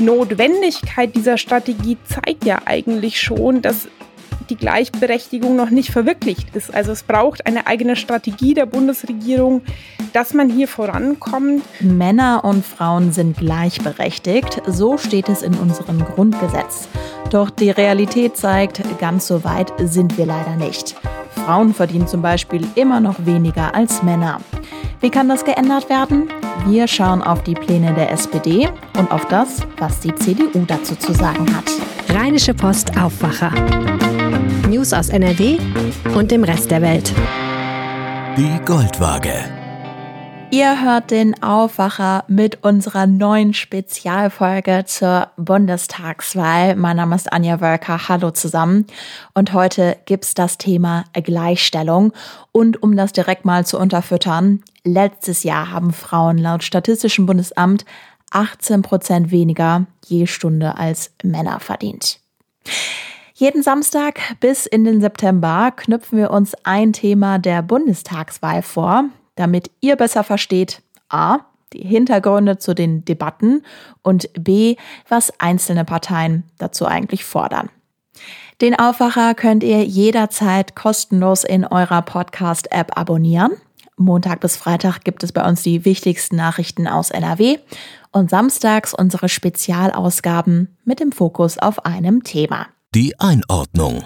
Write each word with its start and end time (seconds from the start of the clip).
die 0.00 0.06
Notwendigkeit 0.06 1.14
dieser 1.14 1.36
Strategie 1.36 1.98
zeigt 2.04 2.46
ja 2.46 2.60
eigentlich 2.64 3.20
schon, 3.20 3.60
dass 3.60 3.86
die 4.48 4.56
Gleichberechtigung 4.56 5.54
noch 5.54 5.68
nicht 5.68 5.90
verwirklicht 5.90 6.56
ist. 6.56 6.74
Also 6.74 6.92
es 6.92 7.02
braucht 7.02 7.46
eine 7.46 7.66
eigene 7.66 7.96
Strategie 7.96 8.54
der 8.54 8.64
Bundesregierung, 8.64 9.60
dass 10.14 10.32
man 10.32 10.48
hier 10.48 10.68
vorankommt. 10.68 11.62
Männer 11.80 12.44
und 12.44 12.64
Frauen 12.64 13.12
sind 13.12 13.36
gleichberechtigt, 13.36 14.62
so 14.66 14.96
steht 14.96 15.28
es 15.28 15.42
in 15.42 15.54
unserem 15.54 16.02
Grundgesetz. 16.02 16.88
Doch 17.30 17.50
die 17.50 17.70
Realität 17.70 18.38
zeigt, 18.38 18.80
ganz 18.98 19.26
so 19.26 19.44
weit 19.44 19.70
sind 19.80 20.16
wir 20.16 20.24
leider 20.24 20.56
nicht. 20.56 20.96
Frauen 21.44 21.74
verdienen 21.74 22.08
zum 22.08 22.22
Beispiel 22.22 22.66
immer 22.74 23.00
noch 23.00 23.26
weniger 23.26 23.74
als 23.74 24.02
Männer. 24.02 24.40
Wie 25.02 25.10
kann 25.10 25.28
das 25.28 25.44
geändert 25.44 25.90
werden? 25.90 26.28
Wir 26.66 26.86
schauen 26.86 27.22
auf 27.22 27.42
die 27.42 27.54
Pläne 27.54 27.94
der 27.94 28.10
SPD 28.12 28.68
und 28.98 29.10
auf 29.10 29.26
das, 29.26 29.60
was 29.78 30.00
die 30.00 30.14
CDU 30.14 30.64
dazu 30.66 30.94
zu 30.94 31.12
sagen 31.12 31.46
hat. 31.54 31.64
Rheinische 32.08 32.54
Post 32.54 32.96
Aufwacher. 32.98 33.52
News 34.68 34.92
aus 34.92 35.08
NRW 35.08 35.58
und 36.14 36.30
dem 36.30 36.44
Rest 36.44 36.70
der 36.70 36.82
Welt. 36.82 37.12
Die 38.36 38.60
Goldwaage. 38.64 39.59
Ihr 40.52 40.82
hört 40.82 41.12
den 41.12 41.40
Aufwacher 41.44 42.24
mit 42.26 42.64
unserer 42.64 43.06
neuen 43.06 43.54
Spezialfolge 43.54 44.82
zur 44.84 45.28
Bundestagswahl. 45.36 46.74
Mein 46.74 46.96
Name 46.96 47.14
ist 47.14 47.32
Anja 47.32 47.60
Wölker. 47.60 48.08
Hallo 48.08 48.32
zusammen. 48.32 48.88
Und 49.32 49.52
heute 49.52 49.96
gibt's 50.06 50.34
das 50.34 50.58
Thema 50.58 51.04
Gleichstellung. 51.12 52.12
Und 52.50 52.82
um 52.82 52.96
das 52.96 53.12
direkt 53.12 53.44
mal 53.44 53.64
zu 53.64 53.78
unterfüttern, 53.78 54.64
letztes 54.82 55.44
Jahr 55.44 55.70
haben 55.70 55.92
Frauen 55.92 56.36
laut 56.36 56.64
Statistischem 56.64 57.26
Bundesamt 57.26 57.84
18 58.32 58.82
Prozent 58.82 59.30
weniger 59.30 59.86
je 60.04 60.26
Stunde 60.26 60.76
als 60.76 61.12
Männer 61.22 61.60
verdient. 61.60 62.18
Jeden 63.34 63.62
Samstag 63.62 64.18
bis 64.40 64.66
in 64.66 64.82
den 64.82 65.00
September 65.00 65.70
knüpfen 65.76 66.18
wir 66.18 66.32
uns 66.32 66.56
ein 66.64 66.92
Thema 66.92 67.38
der 67.38 67.62
Bundestagswahl 67.62 68.62
vor 68.62 69.10
damit 69.40 69.70
ihr 69.80 69.96
besser 69.96 70.22
versteht, 70.22 70.82
a, 71.08 71.38
die 71.72 71.86
Hintergründe 71.86 72.58
zu 72.58 72.74
den 72.74 73.04
Debatten 73.04 73.62
und 74.02 74.28
b, 74.34 74.76
was 75.08 75.32
einzelne 75.40 75.84
Parteien 75.84 76.44
dazu 76.58 76.86
eigentlich 76.86 77.24
fordern. 77.24 77.70
Den 78.60 78.78
Aufwacher 78.78 79.34
könnt 79.34 79.62
ihr 79.62 79.84
jederzeit 79.84 80.76
kostenlos 80.76 81.44
in 81.44 81.64
eurer 81.64 82.02
Podcast-App 82.02 82.98
abonnieren. 82.98 83.52
Montag 83.96 84.40
bis 84.40 84.56
Freitag 84.56 85.04
gibt 85.04 85.22
es 85.22 85.32
bei 85.32 85.46
uns 85.46 85.62
die 85.62 85.84
wichtigsten 85.84 86.36
Nachrichten 86.36 86.86
aus 86.86 87.10
NRW 87.10 87.58
und 88.12 88.28
samstags 88.28 88.92
unsere 88.92 89.28
Spezialausgaben 89.28 90.76
mit 90.84 91.00
dem 91.00 91.12
Fokus 91.12 91.58
auf 91.58 91.86
einem 91.86 92.24
Thema. 92.24 92.66
Die 92.94 93.18
Einordnung. 93.18 94.04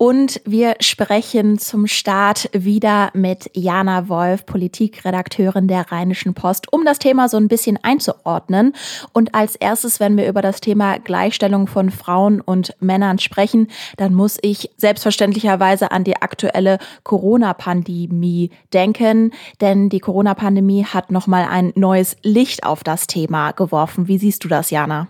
Und 0.00 0.40
wir 0.44 0.76
sprechen 0.78 1.58
zum 1.58 1.88
Start 1.88 2.48
wieder 2.52 3.10
mit 3.14 3.50
Jana 3.54 4.08
Wolf, 4.08 4.46
Politikredakteurin 4.46 5.66
der 5.66 5.90
Rheinischen 5.90 6.34
Post, 6.34 6.72
um 6.72 6.84
das 6.84 7.00
Thema 7.00 7.28
so 7.28 7.36
ein 7.36 7.48
bisschen 7.48 7.80
einzuordnen. 7.82 8.74
Und 9.12 9.34
als 9.34 9.56
erstes, 9.56 9.98
wenn 9.98 10.16
wir 10.16 10.28
über 10.28 10.40
das 10.40 10.60
Thema 10.60 11.00
Gleichstellung 11.00 11.66
von 11.66 11.90
Frauen 11.90 12.40
und 12.40 12.76
Männern 12.78 13.18
sprechen, 13.18 13.66
dann 13.96 14.14
muss 14.14 14.38
ich 14.40 14.70
selbstverständlicherweise 14.76 15.90
an 15.90 16.04
die 16.04 16.16
aktuelle 16.22 16.78
Corona-Pandemie 17.02 18.52
denken, 18.72 19.32
denn 19.60 19.88
die 19.88 19.98
Corona-Pandemie 19.98 20.84
hat 20.84 21.10
nochmal 21.10 21.48
ein 21.50 21.72
neues 21.74 22.16
Licht 22.22 22.62
auf 22.62 22.84
das 22.84 23.08
Thema 23.08 23.50
geworfen. 23.50 24.06
Wie 24.06 24.18
siehst 24.18 24.44
du 24.44 24.48
das, 24.48 24.70
Jana? 24.70 25.08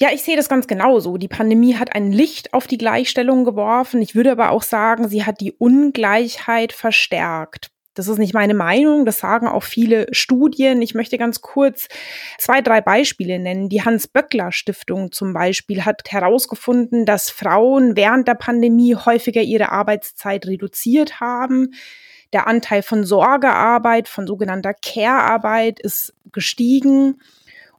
Ja, 0.00 0.08
ich 0.12 0.22
sehe 0.22 0.36
das 0.36 0.48
ganz 0.48 0.66
genauso. 0.66 1.18
Die 1.18 1.28
Pandemie 1.28 1.76
hat 1.76 1.94
ein 1.94 2.10
Licht 2.10 2.52
auf 2.52 2.66
die 2.66 2.78
Gleichstellung 2.78 3.44
geworfen. 3.44 4.02
Ich 4.02 4.16
würde 4.16 4.32
aber 4.32 4.50
auch 4.50 4.64
sagen, 4.64 5.08
sie 5.08 5.24
hat 5.24 5.40
die 5.40 5.52
Ungleichheit 5.52 6.72
verstärkt. 6.72 7.70
Das 7.94 8.08
ist 8.08 8.18
nicht 8.18 8.34
meine 8.34 8.54
Meinung, 8.54 9.06
das 9.06 9.18
sagen 9.18 9.46
auch 9.46 9.62
viele 9.62 10.08
Studien. 10.10 10.82
Ich 10.82 10.94
möchte 10.94 11.16
ganz 11.16 11.42
kurz 11.42 11.86
zwei, 12.38 12.60
drei 12.60 12.80
Beispiele 12.80 13.38
nennen. 13.38 13.68
Die 13.68 13.84
Hans-Böckler-Stiftung 13.84 15.12
zum 15.12 15.32
Beispiel 15.32 15.84
hat 15.84 16.02
herausgefunden, 16.10 17.06
dass 17.06 17.30
Frauen 17.30 17.96
während 17.96 18.26
der 18.26 18.34
Pandemie 18.34 18.96
häufiger 18.96 19.42
ihre 19.42 19.70
Arbeitszeit 19.70 20.44
reduziert 20.46 21.20
haben. 21.20 21.70
Der 22.32 22.48
Anteil 22.48 22.82
von 22.82 23.04
Sorgearbeit, 23.04 24.08
von 24.08 24.26
sogenannter 24.26 24.74
Care-Arbeit 24.74 25.78
ist 25.78 26.12
gestiegen. 26.32 27.20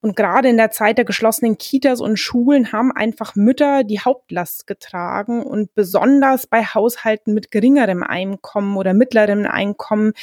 Und 0.06 0.16
gerade 0.16 0.50
in 0.50 0.58
der 0.58 0.70
Zeit 0.70 1.00
der 1.00 1.06
geschlossenen 1.06 1.58
Kitas 1.58 2.00
und 2.00 2.18
Schulen 2.18 2.72
haben 2.72 2.92
einfach 2.92 3.34
Mütter 3.34 3.84
die 3.84 4.02
Hauptlast 4.02 4.68
getragen. 4.68 5.42
Und 5.42 5.74
besonders 5.74 6.46
bei 6.46 6.64
Haushalten 6.64 7.34
mit 7.34 7.50
geringerem 7.50 8.04
Einkommen 8.04 8.78
oder 8.78 8.94
mittlerem 8.94 9.48
Einkommen, 9.48 10.14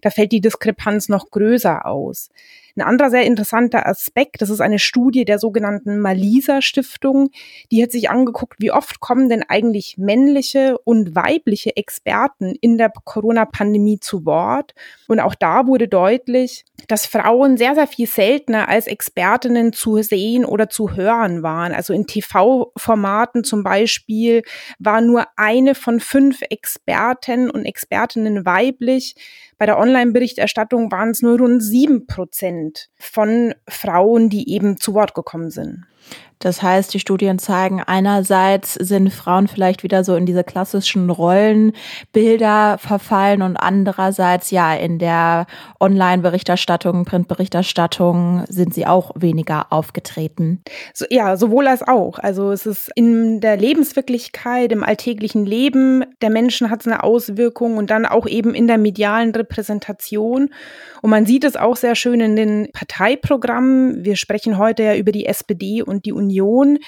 da 0.00 0.10
fällt 0.10 0.30
die 0.30 0.40
Diskrepanz 0.40 1.08
noch 1.08 1.32
größer 1.32 1.86
aus. 1.86 2.30
Ein 2.76 2.82
anderer 2.82 3.10
sehr 3.10 3.24
interessanter 3.24 3.86
Aspekt, 3.86 4.40
das 4.40 4.50
ist 4.50 4.60
eine 4.60 4.78
Studie 4.78 5.24
der 5.24 5.38
sogenannten 5.38 6.00
Malisa 6.00 6.62
Stiftung, 6.62 7.30
die 7.70 7.82
hat 7.82 7.92
sich 7.92 8.10
angeguckt, 8.10 8.60
wie 8.60 8.72
oft 8.72 9.00
kommen 9.00 9.28
denn 9.28 9.42
eigentlich 9.46 9.98
männliche 9.98 10.78
und 10.84 11.14
weibliche 11.14 11.76
Experten 11.76 12.54
in 12.60 12.78
der 12.78 12.90
Corona-Pandemie 13.04 14.00
zu 14.00 14.24
Wort. 14.24 14.72
Und 15.08 15.20
auch 15.20 15.34
da 15.34 15.66
wurde 15.66 15.88
deutlich, 15.88 16.64
dass 16.88 17.06
Frauen 17.06 17.56
sehr, 17.56 17.74
sehr 17.74 17.86
viel 17.86 18.06
seltener 18.06 18.68
als 18.68 18.86
Expertinnen 18.86 19.72
zu 19.72 20.02
sehen 20.02 20.44
oder 20.44 20.68
zu 20.68 20.96
hören 20.96 21.42
waren. 21.42 21.72
Also 21.72 21.92
in 21.92 22.06
TV-Formaten 22.06 23.44
zum 23.44 23.62
Beispiel 23.62 24.42
war 24.78 25.00
nur 25.00 25.26
eine 25.36 25.74
von 25.74 26.00
fünf 26.00 26.40
Experten 26.48 27.50
und 27.50 27.64
Expertinnen 27.64 28.44
weiblich. 28.44 29.14
Bei 29.62 29.66
der 29.66 29.78
Online-Berichterstattung 29.78 30.90
waren 30.90 31.10
es 31.10 31.22
nur 31.22 31.38
rund 31.38 31.62
sieben 31.62 32.08
Prozent 32.08 32.88
von 32.98 33.54
Frauen, 33.68 34.28
die 34.28 34.50
eben 34.50 34.76
zu 34.76 34.92
Wort 34.92 35.14
gekommen 35.14 35.50
sind. 35.50 35.84
Das 36.42 36.60
heißt, 36.60 36.92
die 36.92 36.98
Studien 36.98 37.38
zeigen, 37.38 37.80
einerseits 37.80 38.74
sind 38.74 39.12
Frauen 39.12 39.46
vielleicht 39.46 39.84
wieder 39.84 40.02
so 40.02 40.16
in 40.16 40.26
diese 40.26 40.42
klassischen 40.42 41.08
Rollenbilder 41.08 42.78
verfallen 42.78 43.42
und 43.42 43.56
andererseits, 43.56 44.50
ja, 44.50 44.74
in 44.74 44.98
der 44.98 45.46
Online-Berichterstattung, 45.78 47.04
Printberichterstattung 47.04 48.44
sind 48.48 48.74
sie 48.74 48.86
auch 48.86 49.12
weniger 49.14 49.72
aufgetreten. 49.72 50.62
So, 50.94 51.04
ja, 51.10 51.36
sowohl 51.36 51.68
als 51.68 51.86
auch. 51.86 52.18
Also 52.18 52.50
es 52.50 52.66
ist 52.66 52.90
in 52.96 53.40
der 53.40 53.56
Lebenswirklichkeit, 53.56 54.72
im 54.72 54.82
alltäglichen 54.82 55.46
Leben 55.46 56.04
der 56.22 56.30
Menschen 56.30 56.70
hat 56.70 56.80
es 56.80 56.88
eine 56.88 57.04
Auswirkung 57.04 57.76
und 57.76 57.90
dann 57.90 58.04
auch 58.04 58.26
eben 58.26 58.52
in 58.52 58.66
der 58.66 58.78
medialen 58.78 59.30
Repräsentation. 59.30 60.50
Und 61.02 61.10
man 61.10 61.24
sieht 61.24 61.44
es 61.44 61.56
auch 61.56 61.76
sehr 61.76 61.94
schön 61.94 62.20
in 62.20 62.34
den 62.34 62.68
Parteiprogrammen. 62.72 64.04
Wir 64.04 64.16
sprechen 64.16 64.58
heute 64.58 64.82
ja 64.82 64.96
über 64.96 65.12
die 65.12 65.26
SPD 65.26 65.82
und 65.82 65.91
die 66.00 66.12
Union. 66.12 66.78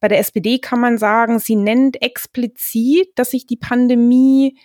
Bei 0.00 0.08
der 0.08 0.18
SPD 0.18 0.58
kann 0.58 0.80
man 0.80 0.96
sagen, 0.96 1.38
sie 1.38 1.56
nennt 1.56 2.00
explizit, 2.02 3.10
dass 3.16 3.30
sich 3.30 3.46
die 3.46 3.56
Pandemie 3.56 4.58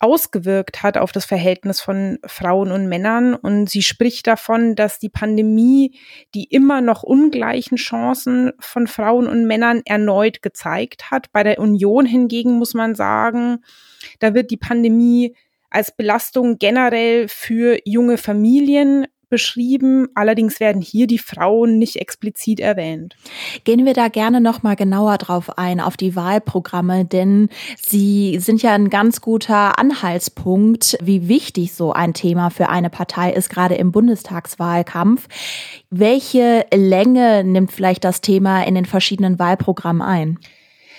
ausgewirkt 0.00 0.82
hat 0.82 0.96
auf 0.96 1.12
das 1.12 1.26
Verhältnis 1.26 1.80
von 1.80 2.18
Frauen 2.24 2.72
und 2.72 2.88
Männern. 2.88 3.34
Und 3.34 3.68
sie 3.68 3.82
spricht 3.82 4.26
davon, 4.26 4.74
dass 4.74 4.98
die 4.98 5.10
Pandemie 5.10 5.98
die 6.34 6.44
immer 6.44 6.80
noch 6.80 7.02
ungleichen 7.02 7.76
Chancen 7.76 8.52
von 8.58 8.86
Frauen 8.86 9.26
und 9.26 9.46
Männern 9.46 9.82
erneut 9.84 10.40
gezeigt 10.40 11.10
hat. 11.10 11.30
Bei 11.32 11.42
der 11.42 11.58
Union 11.58 12.06
hingegen 12.06 12.54
muss 12.54 12.72
man 12.72 12.94
sagen, 12.94 13.58
da 14.18 14.32
wird 14.32 14.50
die 14.50 14.56
Pandemie 14.56 15.36
als 15.68 15.94
Belastung 15.94 16.58
generell 16.58 17.28
für 17.28 17.78
junge 17.84 18.16
Familien 18.16 19.06
beschrieben. 19.30 20.08
Allerdings 20.14 20.60
werden 20.60 20.82
hier 20.82 21.06
die 21.06 21.18
Frauen 21.18 21.78
nicht 21.78 21.96
explizit 21.96 22.60
erwähnt. 22.60 23.16
Gehen 23.64 23.86
wir 23.86 23.94
da 23.94 24.08
gerne 24.08 24.40
noch 24.40 24.62
mal 24.62 24.76
genauer 24.76 25.16
drauf 25.18 25.58
ein 25.58 25.80
auf 25.80 25.96
die 25.96 26.14
Wahlprogramme, 26.14 27.04
denn 27.04 27.48
sie 27.80 28.38
sind 28.40 28.62
ja 28.62 28.72
ein 28.72 28.90
ganz 28.90 29.20
guter 29.20 29.78
Anhaltspunkt, 29.78 30.98
wie 31.00 31.28
wichtig 31.28 31.72
so 31.72 31.92
ein 31.92 32.12
Thema 32.12 32.50
für 32.50 32.68
eine 32.68 32.90
Partei 32.90 33.32
ist, 33.32 33.48
gerade 33.48 33.76
im 33.76 33.92
Bundestagswahlkampf. 33.92 35.28
Welche 35.88 36.66
Länge 36.74 37.44
nimmt 37.44 37.72
vielleicht 37.72 38.04
das 38.04 38.20
Thema 38.20 38.64
in 38.64 38.74
den 38.74 38.86
verschiedenen 38.86 39.38
Wahlprogrammen 39.38 40.02
ein? 40.02 40.38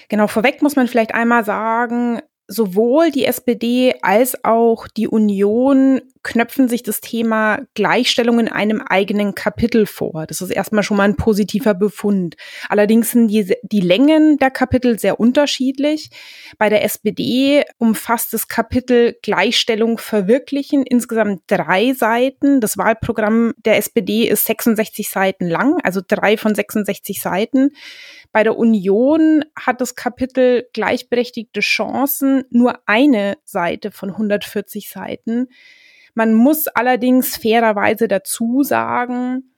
Genau, 0.10 0.28
vorweg 0.28 0.62
muss 0.62 0.76
man 0.76 0.88
vielleicht 0.88 1.14
einmal 1.14 1.46
sagen, 1.46 2.20
sowohl 2.52 3.12
die 3.12 3.26
SPD 3.26 3.96
als 4.02 4.44
auch 4.44 4.88
die 4.88 5.08
Union 5.08 6.02
knöpfen 6.24 6.68
sich 6.68 6.84
das 6.84 7.02
Thema 7.02 7.60
Gleichstellung 7.74 8.40
in 8.40 8.48
einem 8.48 8.82
eigenen 8.82 9.34
Kapitel 9.34 9.88
vor. 9.88 10.28
Das 10.28 10.42
ist 10.42 10.52
erstmal 10.52 10.84
schon 10.84 10.98
mal 10.98 11.04
ein 11.04 11.16
positiver 11.16 11.74
Befund. 11.74 12.36
Allerdings 12.70 13.12
sind 13.12 13.30
die, 13.30 13.56
die 13.64 13.80
Längen 13.80 14.38
der 14.38 14.52
Kapitel 14.52 15.00
sehr 15.00 15.20
unterschiedlich. 15.20 16.12
Bei 16.60 16.70
der 16.70 16.84
SPD 16.84 17.64
umfasst 17.80 18.34
das 18.34 18.48
Kapitel 18.48 19.16
Gleichstellung 19.24 19.98
verwirklichen 19.98 20.84
insgesamt 20.84 21.42
drei 21.48 21.94
Seiten. 21.94 22.62
Das 22.62 22.78
Wahlprogramm 22.78 23.54
der 23.66 23.78
SPD 23.78 24.28
ist 24.28 24.46
66 24.46 25.10
Seiten 25.10 25.48
lang, 25.48 25.80
also 25.84 26.02
drei 26.06 26.38
von 26.38 26.54
66 26.54 27.22
Seiten. 27.22 27.72
Bei 28.32 28.44
der 28.44 28.58
Union 28.58 29.44
hat 29.56 29.82
das 29.82 29.96
Kapitel 29.96 30.68
gleichberechtigte 30.74 31.62
Chancen 31.62 32.41
nur 32.50 32.80
eine 32.86 33.38
Seite 33.44 33.92
von 33.92 34.10
140 34.10 34.90
Seiten. 34.90 35.48
Man 36.14 36.34
muss 36.34 36.68
allerdings 36.68 37.38
fairerweise 37.38 38.08
dazu 38.08 38.64
sagen, 38.64 39.54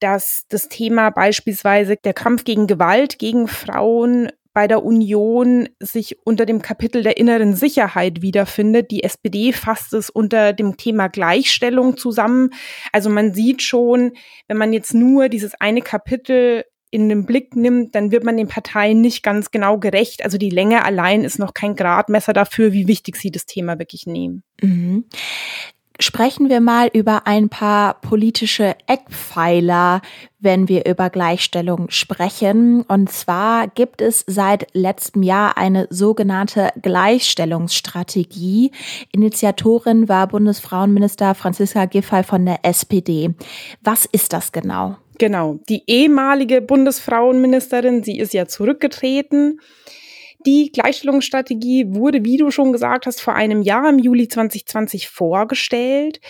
dass 0.00 0.44
das 0.48 0.68
Thema 0.68 1.10
beispielsweise 1.10 1.96
der 1.96 2.14
Kampf 2.14 2.44
gegen 2.44 2.66
Gewalt 2.66 3.18
gegen 3.18 3.48
Frauen 3.48 4.30
bei 4.58 4.66
der 4.66 4.84
Union 4.84 5.68
sich 5.78 6.18
unter 6.24 6.44
dem 6.44 6.62
Kapitel 6.62 7.04
der 7.04 7.16
inneren 7.16 7.54
Sicherheit 7.54 8.22
wiederfindet. 8.22 8.90
Die 8.90 9.04
SPD 9.04 9.52
fasst 9.52 9.92
es 9.92 10.10
unter 10.10 10.52
dem 10.52 10.76
Thema 10.76 11.08
Gleichstellung 11.08 11.96
zusammen. 11.96 12.50
Also 12.92 13.08
man 13.08 13.34
sieht 13.34 13.62
schon, 13.62 14.14
wenn 14.48 14.56
man 14.56 14.72
jetzt 14.72 14.94
nur 14.94 15.28
dieses 15.28 15.54
eine 15.60 15.80
Kapitel 15.80 16.64
in 16.90 17.08
den 17.08 17.26
Blick 17.26 17.54
nimmt, 17.54 17.94
dann 17.94 18.10
wird 18.10 18.24
man 18.24 18.36
den 18.36 18.48
Parteien 18.48 19.00
nicht 19.00 19.22
ganz 19.22 19.50
genau 19.50 19.78
gerecht. 19.78 20.24
Also 20.24 20.38
die 20.38 20.50
Länge 20.50 20.84
allein 20.84 21.22
ist 21.22 21.38
noch 21.38 21.54
kein 21.54 21.76
Gradmesser 21.76 22.32
dafür, 22.32 22.72
wie 22.72 22.88
wichtig 22.88 23.16
sie 23.16 23.30
das 23.30 23.46
Thema 23.46 23.78
wirklich 23.78 24.06
nehmen. 24.06 24.42
Mhm. 24.62 25.04
Sprechen 26.00 26.48
wir 26.48 26.60
mal 26.60 26.88
über 26.92 27.26
ein 27.26 27.48
paar 27.48 27.94
politische 28.00 28.76
Eckpfeiler, 28.86 30.00
wenn 30.38 30.68
wir 30.68 30.86
über 30.86 31.10
Gleichstellung 31.10 31.90
sprechen. 31.90 32.82
Und 32.82 33.10
zwar 33.10 33.66
gibt 33.66 34.00
es 34.00 34.22
seit 34.28 34.68
letztem 34.74 35.24
Jahr 35.24 35.58
eine 35.58 35.88
sogenannte 35.90 36.70
Gleichstellungsstrategie. 36.80 38.70
Initiatorin 39.10 40.08
war 40.08 40.28
Bundesfrauenminister 40.28 41.34
Franziska 41.34 41.86
Giffey 41.86 42.22
von 42.22 42.46
der 42.46 42.64
SPD. 42.64 43.34
Was 43.82 44.04
ist 44.04 44.32
das 44.32 44.52
genau? 44.52 44.98
Genau, 45.18 45.58
die 45.68 45.82
ehemalige 45.86 46.60
Bundesfrauenministerin, 46.62 48.04
sie 48.04 48.18
ist 48.18 48.32
ja 48.32 48.46
zurückgetreten. 48.46 49.60
Die 50.46 50.70
Gleichstellungsstrategie 50.70 51.86
wurde, 51.88 52.24
wie 52.24 52.36
du 52.36 52.52
schon 52.52 52.72
gesagt 52.72 53.06
hast, 53.06 53.20
vor 53.20 53.34
einem 53.34 53.60
Jahr 53.60 53.88
im 53.88 53.98
Juli 53.98 54.28
2020 54.28 55.08
vorgestellt. 55.08 56.20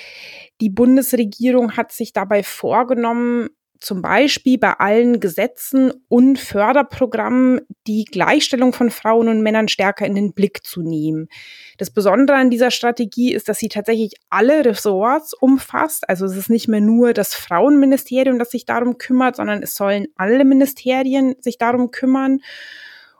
Die 0.62 0.70
Bundesregierung 0.70 1.76
hat 1.76 1.92
sich 1.92 2.14
dabei 2.14 2.42
vorgenommen, 2.42 3.50
zum 3.80 4.02
Beispiel 4.02 4.58
bei 4.58 4.72
allen 4.72 5.20
Gesetzen 5.20 5.92
und 6.08 6.38
Förderprogrammen 6.38 7.60
die 7.86 8.04
Gleichstellung 8.04 8.72
von 8.72 8.90
Frauen 8.90 9.28
und 9.28 9.42
Männern 9.42 9.68
stärker 9.68 10.06
in 10.06 10.14
den 10.14 10.32
Blick 10.32 10.66
zu 10.66 10.82
nehmen. 10.82 11.28
Das 11.76 11.90
Besondere 11.90 12.36
an 12.36 12.50
dieser 12.50 12.70
Strategie 12.70 13.32
ist, 13.32 13.48
dass 13.48 13.58
sie 13.58 13.68
tatsächlich 13.68 14.14
alle 14.30 14.64
Ressorts 14.64 15.32
umfasst. 15.32 16.08
Also 16.08 16.26
es 16.26 16.36
ist 16.36 16.50
nicht 16.50 16.68
mehr 16.68 16.80
nur 16.80 17.12
das 17.12 17.34
Frauenministerium, 17.34 18.38
das 18.38 18.50
sich 18.50 18.64
darum 18.64 18.98
kümmert, 18.98 19.36
sondern 19.36 19.62
es 19.62 19.74
sollen 19.74 20.08
alle 20.16 20.44
Ministerien 20.44 21.36
sich 21.40 21.58
darum 21.58 21.90
kümmern. 21.90 22.40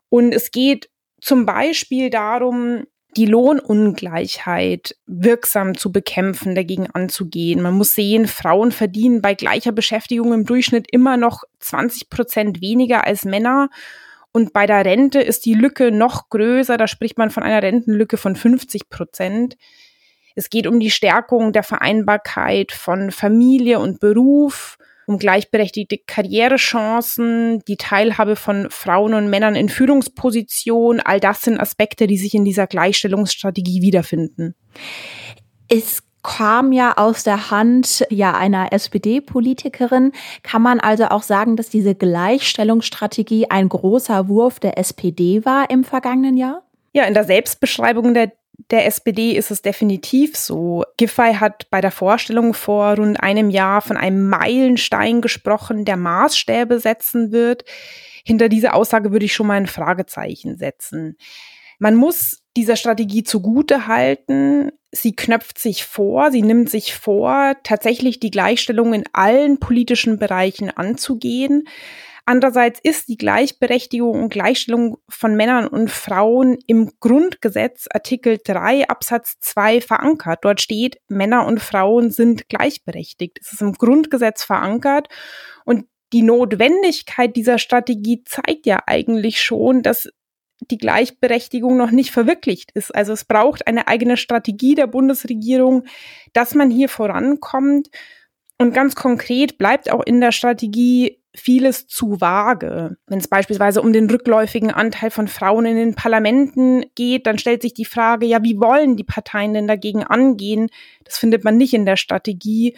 Und 0.09 0.35
es 0.35 0.51
geht 0.51 0.91
zum 1.21 1.47
Beispiel 1.47 2.11
darum, 2.11 2.85
die 3.17 3.27
Lohnungleichheit 3.27 4.95
wirksam 5.07 5.77
zu 5.77 5.91
bekämpfen, 5.91 6.55
dagegen 6.55 6.89
anzugehen. 6.91 7.63
Man 7.63 7.75
muss 7.75 7.95
sehen, 7.95 8.27
Frauen 8.27 8.71
verdienen 8.71 9.23
bei 9.23 9.35
gleicher 9.35 9.73
Beschäftigung 9.73 10.33
im 10.33 10.45
Durchschnitt 10.45 10.87
immer 10.93 11.17
noch 11.17 11.45
20 11.61 12.11
Prozent 12.11 12.61
weniger 12.61 13.05
als 13.05 13.25
Männer. 13.25 13.71
Und 14.31 14.53
bei 14.53 14.67
der 14.67 14.85
Rente 14.85 15.21
ist 15.21 15.47
die 15.47 15.55
Lücke 15.55 15.91
noch 15.91 16.29
größer. 16.29 16.77
Da 16.77 16.87
spricht 16.87 17.19
man 17.19 17.31
von 17.31 17.43
einer 17.43 17.63
Rentenlücke 17.63 18.19
von 18.19 18.37
50 18.37 18.91
Prozent. 18.91 19.57
Es 20.37 20.51
geht 20.51 20.67
um 20.67 20.79
die 20.79 20.91
Stärkung 20.91 21.53
der 21.53 21.65
Vereinbarkeit 21.65 22.71
von 22.71 23.11
Familie 23.11 23.81
und 23.81 23.99
Beruf, 23.99 24.79
um 25.09 25.19
gleichberechtigte 25.19 25.99
Karrierechancen, 26.07 27.61
die 27.67 27.77
Teilhabe 27.77 28.37
von 28.37 28.69
Frauen 28.71 29.15
und 29.15 29.31
Männern 29.31 29.57
in 29.57 29.71
Führungspositionen. 29.71 31.01
All 31.01 31.19
das 31.19 31.43
sind 31.43 31.59
Aspekte, 31.59 32.07
die 32.07 32.19
sich 32.19 32.35
in 32.35 32.45
dieser 32.45 32.67
Gleichstellungsstrategie 32.67 33.81
wiederfinden. 33.81 34.55
Es 35.69 36.03
kam 36.23 36.73
ja 36.73 36.99
aus 36.99 37.25
der 37.25 37.51
Hand 37.51 38.05
ja 38.11 38.35
einer 38.35 38.73
SPD-Politikerin. 38.73 40.13
Kann 40.43 40.61
man 40.61 40.79
also 40.79 41.07
auch 41.07 41.23
sagen, 41.23 41.57
dass 41.57 41.71
diese 41.71 41.95
Gleichstellungsstrategie 41.95 43.51
ein 43.51 43.71
großer 43.71 44.29
Wurf 44.29 44.61
der 44.61 44.77
SPD 44.77 45.45
war 45.47 45.71
im 45.71 45.85
vergangenen 45.85 46.37
Jahr? 46.37 46.65
Ja, 46.93 47.05
in 47.05 47.15
der 47.15 47.25
Selbstbeschreibung 47.25 48.13
der 48.13 48.33
der 48.71 48.87
SPD 48.87 49.33
ist 49.37 49.51
es 49.51 49.63
definitiv 49.63 50.37
so. 50.37 50.85
Giffey 50.97 51.35
hat 51.35 51.71
bei 51.71 51.81
der 51.81 51.93
Vorstellung 51.93 52.55
vor 52.55 52.97
rund 52.97 53.21
einem 53.21 53.51
Jahr 53.51 53.81
von 53.81 53.97
einem 53.97 54.29
Meilenstein 54.29 55.21
gesprochen, 55.21 55.85
der 55.85 55.97
Maßstäbe 55.97 56.81
setzen 56.81 57.33
wird. 57.33 57.65
Hinter 58.25 58.49
diese 58.49 58.75
Aussage 58.75 59.13
würde 59.13 59.25
ich 59.25 59.33
schon 59.33 59.47
mal 59.47 59.55
ein 59.55 59.67
Fragezeichen 59.67 60.57
setzen. 60.57 61.17
Man 61.79 61.95
muss 61.95 62.43
dieser 62.57 62.77
Strategie 62.77 63.23
zugute 63.23 63.87
halten. 63.87 64.73
Sie 64.91 65.15
knöpft 65.15 65.59
sich 65.59 65.85
vor, 65.85 66.33
sie 66.33 66.43
nimmt 66.43 66.69
sich 66.69 66.95
vor, 66.95 67.55
tatsächlich 67.63 68.19
die 68.19 68.33
Gleichstellung 68.33 68.93
in 68.93 69.05
allen 69.13 69.61
politischen 69.61 70.19
Bereichen 70.19 70.71
anzugehen. 70.71 71.69
Andererseits 72.29 72.79
ist 72.83 73.09
die 73.09 73.17
Gleichberechtigung 73.17 74.25
und 74.25 74.29
Gleichstellung 74.29 74.99
von 75.09 75.35
Männern 75.35 75.67
und 75.67 75.91
Frauen 75.91 76.59
im 76.67 76.93
Grundgesetz 77.01 77.87
Artikel 77.91 78.37
3 78.45 78.87
Absatz 78.87 79.39
2 79.41 79.81
verankert. 79.81 80.41
Dort 80.43 80.61
steht, 80.61 81.01
Männer 81.09 81.47
und 81.47 81.59
Frauen 81.59 82.11
sind 82.11 82.51
gleichberechtigt. 82.51 83.39
Es 83.41 83.55
ist 83.55 83.63
im 83.63 83.73
Grundgesetz 83.73 84.45
verankert 84.45 85.09
und 85.65 85.87
die 86.13 86.21
Notwendigkeit 86.21 87.35
dieser 87.35 87.59
Strategie 87.59 88.23
zeigt 88.25 88.67
ja 88.67 88.81
eigentlich 88.87 89.43
schon, 89.43 89.83
dass 89.83 90.11
die 90.71 90.77
Gleichberechtigung 90.77 91.79
noch 91.79 91.93
nicht 91.93 92.11
verwirklicht 92.11 92.73
ist. 92.73 92.95
Also 92.95 93.15
es 93.15 93.25
braucht 93.25 93.67
eine 93.67 93.89
eigene 93.89 94.19
Strategie 94.19 94.75
der 94.75 94.87
Bundesregierung, 94.87 95.85
dass 96.35 96.55
man 96.55 96.71
hier 96.71 96.91
vorankommt. 96.91 97.89
Und 98.59 98.75
ganz 98.75 98.97
konkret 98.97 99.57
bleibt 99.57 99.91
auch 99.91 100.03
in 100.05 100.21
der 100.21 100.33
Strategie 100.33 101.23
vieles 101.39 101.87
zu 101.87 102.21
vage. 102.21 102.97
Wenn 103.07 103.19
es 103.19 103.29
beispielsweise 103.29 103.81
um 103.81 103.93
den 103.93 104.11
rückläufigen 104.11 104.71
Anteil 104.71 105.11
von 105.11 105.29
Frauen 105.29 105.67
in 105.67 105.77
den 105.77 105.95
Parlamenten 105.95 106.85
geht, 106.95 107.27
dann 107.27 107.39
stellt 107.39 107.63
sich 107.63 107.75
die 107.75 107.85
Frage, 107.85 108.27
ja, 108.27 108.43
wie 108.43 108.61
wollen 108.61 108.97
die 108.97 109.05
Parteien 109.05 109.55
denn 109.55 109.67
dagegen 109.67 110.05
angehen? 110.05 110.69
Das 111.05 111.19
findet 111.19 111.45
man 111.45 111.57
nicht 111.57 111.75
in 111.75 111.87
der 111.87 111.97
Strategie. 111.97 112.77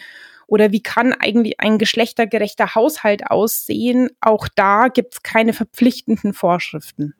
Oder 0.51 0.73
wie 0.73 0.83
kann 0.83 1.13
eigentlich 1.13 1.61
ein 1.61 1.77
geschlechtergerechter 1.77 2.75
Haushalt 2.75 3.31
aussehen? 3.31 4.09
Auch 4.19 4.49
da 4.53 4.89
gibt 4.89 5.13
es 5.13 5.23
keine 5.23 5.53
verpflichtenden 5.53 6.33
Vorschriften. 6.33 7.15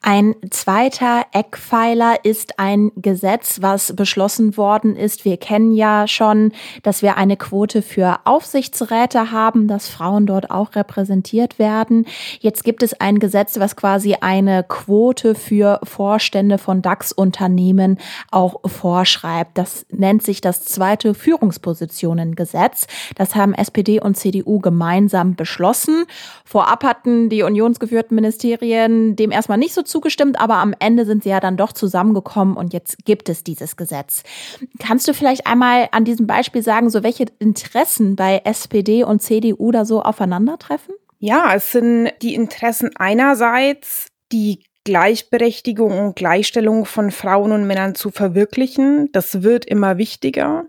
Ein 0.00 0.34
zweiter 0.48 1.26
Eckpfeiler 1.32 2.24
ist 2.24 2.58
ein 2.58 2.90
Gesetz, 2.96 3.58
was 3.60 3.94
beschlossen 3.94 4.56
worden 4.56 4.96
ist. 4.96 5.26
Wir 5.26 5.36
kennen 5.36 5.74
ja 5.74 6.08
schon, 6.08 6.52
dass 6.82 7.02
wir 7.02 7.18
eine 7.18 7.36
Quote 7.36 7.82
für 7.82 8.20
Aufsichtsräte 8.24 9.30
haben, 9.30 9.68
dass 9.68 9.90
Frauen 9.90 10.24
dort 10.24 10.50
auch 10.50 10.74
repräsentiert 10.74 11.58
werden. 11.58 12.06
Jetzt 12.40 12.64
gibt 12.64 12.82
es 12.82 12.98
ein 12.98 13.18
Gesetz, 13.18 13.60
was 13.60 13.76
quasi 13.76 14.16
eine 14.22 14.64
Quote 14.66 15.34
für 15.34 15.80
Vorstände 15.82 16.56
von 16.56 16.80
DAX-Unternehmen 16.80 17.98
auch 18.30 18.62
vorschreibt. 18.64 19.58
Das 19.58 19.84
nennt 19.90 20.22
sich 20.22 20.40
das 20.40 20.64
zweite 20.64 21.12
Führungspositionengesetz. 21.12 22.53
Gesetz. 22.54 22.86
Das 23.16 23.34
haben 23.34 23.52
SPD 23.52 24.00
und 24.00 24.16
CDU 24.16 24.60
gemeinsam 24.60 25.34
beschlossen. 25.34 26.04
Vorab 26.44 26.84
hatten 26.84 27.28
die 27.28 27.42
unionsgeführten 27.42 28.14
Ministerien 28.14 29.16
dem 29.16 29.32
erstmal 29.32 29.58
nicht 29.58 29.74
so 29.74 29.82
zugestimmt, 29.82 30.40
aber 30.40 30.56
am 30.56 30.74
Ende 30.78 31.04
sind 31.04 31.24
sie 31.24 31.30
ja 31.30 31.40
dann 31.40 31.56
doch 31.56 31.72
zusammengekommen 31.72 32.56
und 32.56 32.72
jetzt 32.72 33.04
gibt 33.04 33.28
es 33.28 33.42
dieses 33.42 33.76
Gesetz. 33.76 34.22
Kannst 34.78 35.08
du 35.08 35.14
vielleicht 35.14 35.46
einmal 35.46 35.88
an 35.90 36.04
diesem 36.04 36.26
Beispiel 36.26 36.62
sagen, 36.62 36.90
so 36.90 37.02
welche 37.02 37.26
Interessen 37.40 38.14
bei 38.14 38.42
SPD 38.44 39.02
und 39.02 39.20
CDU 39.20 39.72
da 39.72 39.84
so 39.84 40.02
aufeinandertreffen? 40.02 40.94
Ja, 41.18 41.54
es 41.54 41.72
sind 41.72 42.12
die 42.22 42.34
Interessen 42.34 42.90
einerseits, 42.96 44.08
die 44.30 44.60
Gleichberechtigung 44.84 45.98
und 45.98 46.16
Gleichstellung 46.16 46.84
von 46.84 47.10
Frauen 47.10 47.52
und 47.52 47.66
Männern 47.66 47.94
zu 47.94 48.10
verwirklichen. 48.10 49.08
Das 49.12 49.42
wird 49.42 49.64
immer 49.64 49.96
wichtiger. 49.96 50.66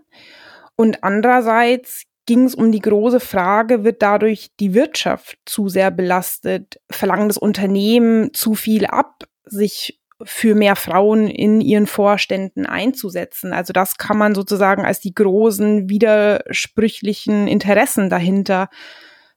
Und 0.76 1.02
andererseits 1.02 2.04
ging 2.26 2.44
es 2.44 2.54
um 2.54 2.72
die 2.72 2.80
große 2.80 3.20
Frage, 3.20 3.84
wird 3.84 4.02
dadurch 4.02 4.48
die 4.60 4.74
Wirtschaft 4.74 5.38
zu 5.46 5.68
sehr 5.68 5.90
belastet? 5.90 6.80
Verlangen 6.90 7.28
das 7.28 7.38
Unternehmen 7.38 8.34
zu 8.34 8.54
viel 8.54 8.86
ab, 8.86 9.24
sich 9.44 10.00
für 10.22 10.54
mehr 10.54 10.76
Frauen 10.76 11.28
in 11.28 11.60
ihren 11.60 11.86
Vorständen 11.86 12.66
einzusetzen. 12.66 13.52
Also 13.52 13.72
das 13.72 13.96
kann 13.98 14.16
man 14.16 14.34
sozusagen 14.34 14.84
als 14.84 15.00
die 15.00 15.14
großen 15.14 15.88
widersprüchlichen 15.88 17.46
Interessen 17.46 18.08
dahinter 18.08 18.68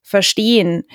verstehen. 0.02 0.86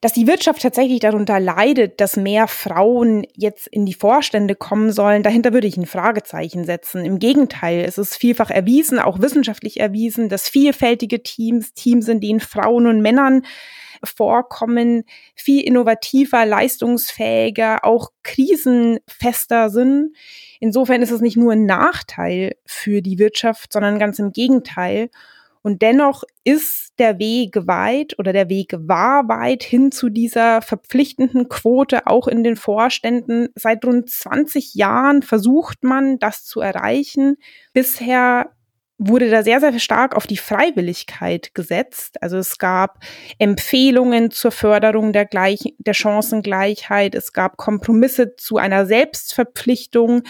Dass 0.00 0.12
die 0.12 0.28
Wirtschaft 0.28 0.62
tatsächlich 0.62 1.00
darunter 1.00 1.40
leidet, 1.40 2.00
dass 2.00 2.16
mehr 2.16 2.46
Frauen 2.46 3.26
jetzt 3.34 3.66
in 3.66 3.84
die 3.84 3.94
Vorstände 3.94 4.54
kommen 4.54 4.92
sollen, 4.92 5.24
dahinter 5.24 5.52
würde 5.52 5.66
ich 5.66 5.76
ein 5.76 5.86
Fragezeichen 5.86 6.64
setzen. 6.64 7.04
Im 7.04 7.18
Gegenteil, 7.18 7.84
es 7.84 7.98
ist 7.98 8.14
vielfach 8.14 8.50
erwiesen, 8.50 9.00
auch 9.00 9.20
wissenschaftlich 9.20 9.80
erwiesen, 9.80 10.28
dass 10.28 10.48
vielfältige 10.48 11.24
Teams, 11.24 11.72
Teams, 11.74 12.06
in 12.06 12.20
denen 12.20 12.38
Frauen 12.38 12.86
und 12.86 13.02
Männern 13.02 13.42
vorkommen, 14.04 15.02
viel 15.34 15.64
innovativer, 15.64 16.46
leistungsfähiger, 16.46 17.84
auch 17.84 18.10
krisenfester 18.22 19.68
sind. 19.70 20.14
Insofern 20.60 21.02
ist 21.02 21.10
es 21.10 21.20
nicht 21.20 21.36
nur 21.36 21.52
ein 21.52 21.66
Nachteil 21.66 22.54
für 22.64 23.02
die 23.02 23.18
Wirtschaft, 23.18 23.72
sondern 23.72 23.98
ganz 23.98 24.20
im 24.20 24.30
Gegenteil. 24.30 25.10
Und 25.68 25.82
dennoch 25.82 26.24
ist 26.44 26.94
der 26.98 27.18
Weg 27.18 27.66
weit 27.66 28.18
oder 28.18 28.32
der 28.32 28.48
Weg 28.48 28.74
war 28.78 29.28
weit 29.28 29.62
hin 29.62 29.92
zu 29.92 30.08
dieser 30.08 30.62
verpflichtenden 30.62 31.50
Quote 31.50 32.06
auch 32.06 32.26
in 32.26 32.42
den 32.42 32.56
Vorständen. 32.56 33.50
Seit 33.54 33.84
rund 33.84 34.08
20 34.08 34.72
Jahren 34.76 35.20
versucht 35.20 35.84
man, 35.84 36.18
das 36.18 36.46
zu 36.46 36.62
erreichen. 36.62 37.36
Bisher 37.74 38.50
wurde 38.96 39.28
da 39.28 39.42
sehr, 39.42 39.60
sehr 39.60 39.78
stark 39.78 40.16
auf 40.16 40.26
die 40.26 40.38
Freiwilligkeit 40.38 41.54
gesetzt. 41.54 42.22
Also 42.22 42.38
es 42.38 42.56
gab 42.56 43.00
Empfehlungen 43.38 44.30
zur 44.30 44.52
Förderung 44.52 45.12
der, 45.12 45.26
Gleich 45.26 45.74
der 45.76 45.92
Chancengleichheit. 45.92 47.14
Es 47.14 47.34
gab 47.34 47.58
Kompromisse 47.58 48.36
zu 48.36 48.56
einer 48.56 48.86
Selbstverpflichtung. 48.86 50.22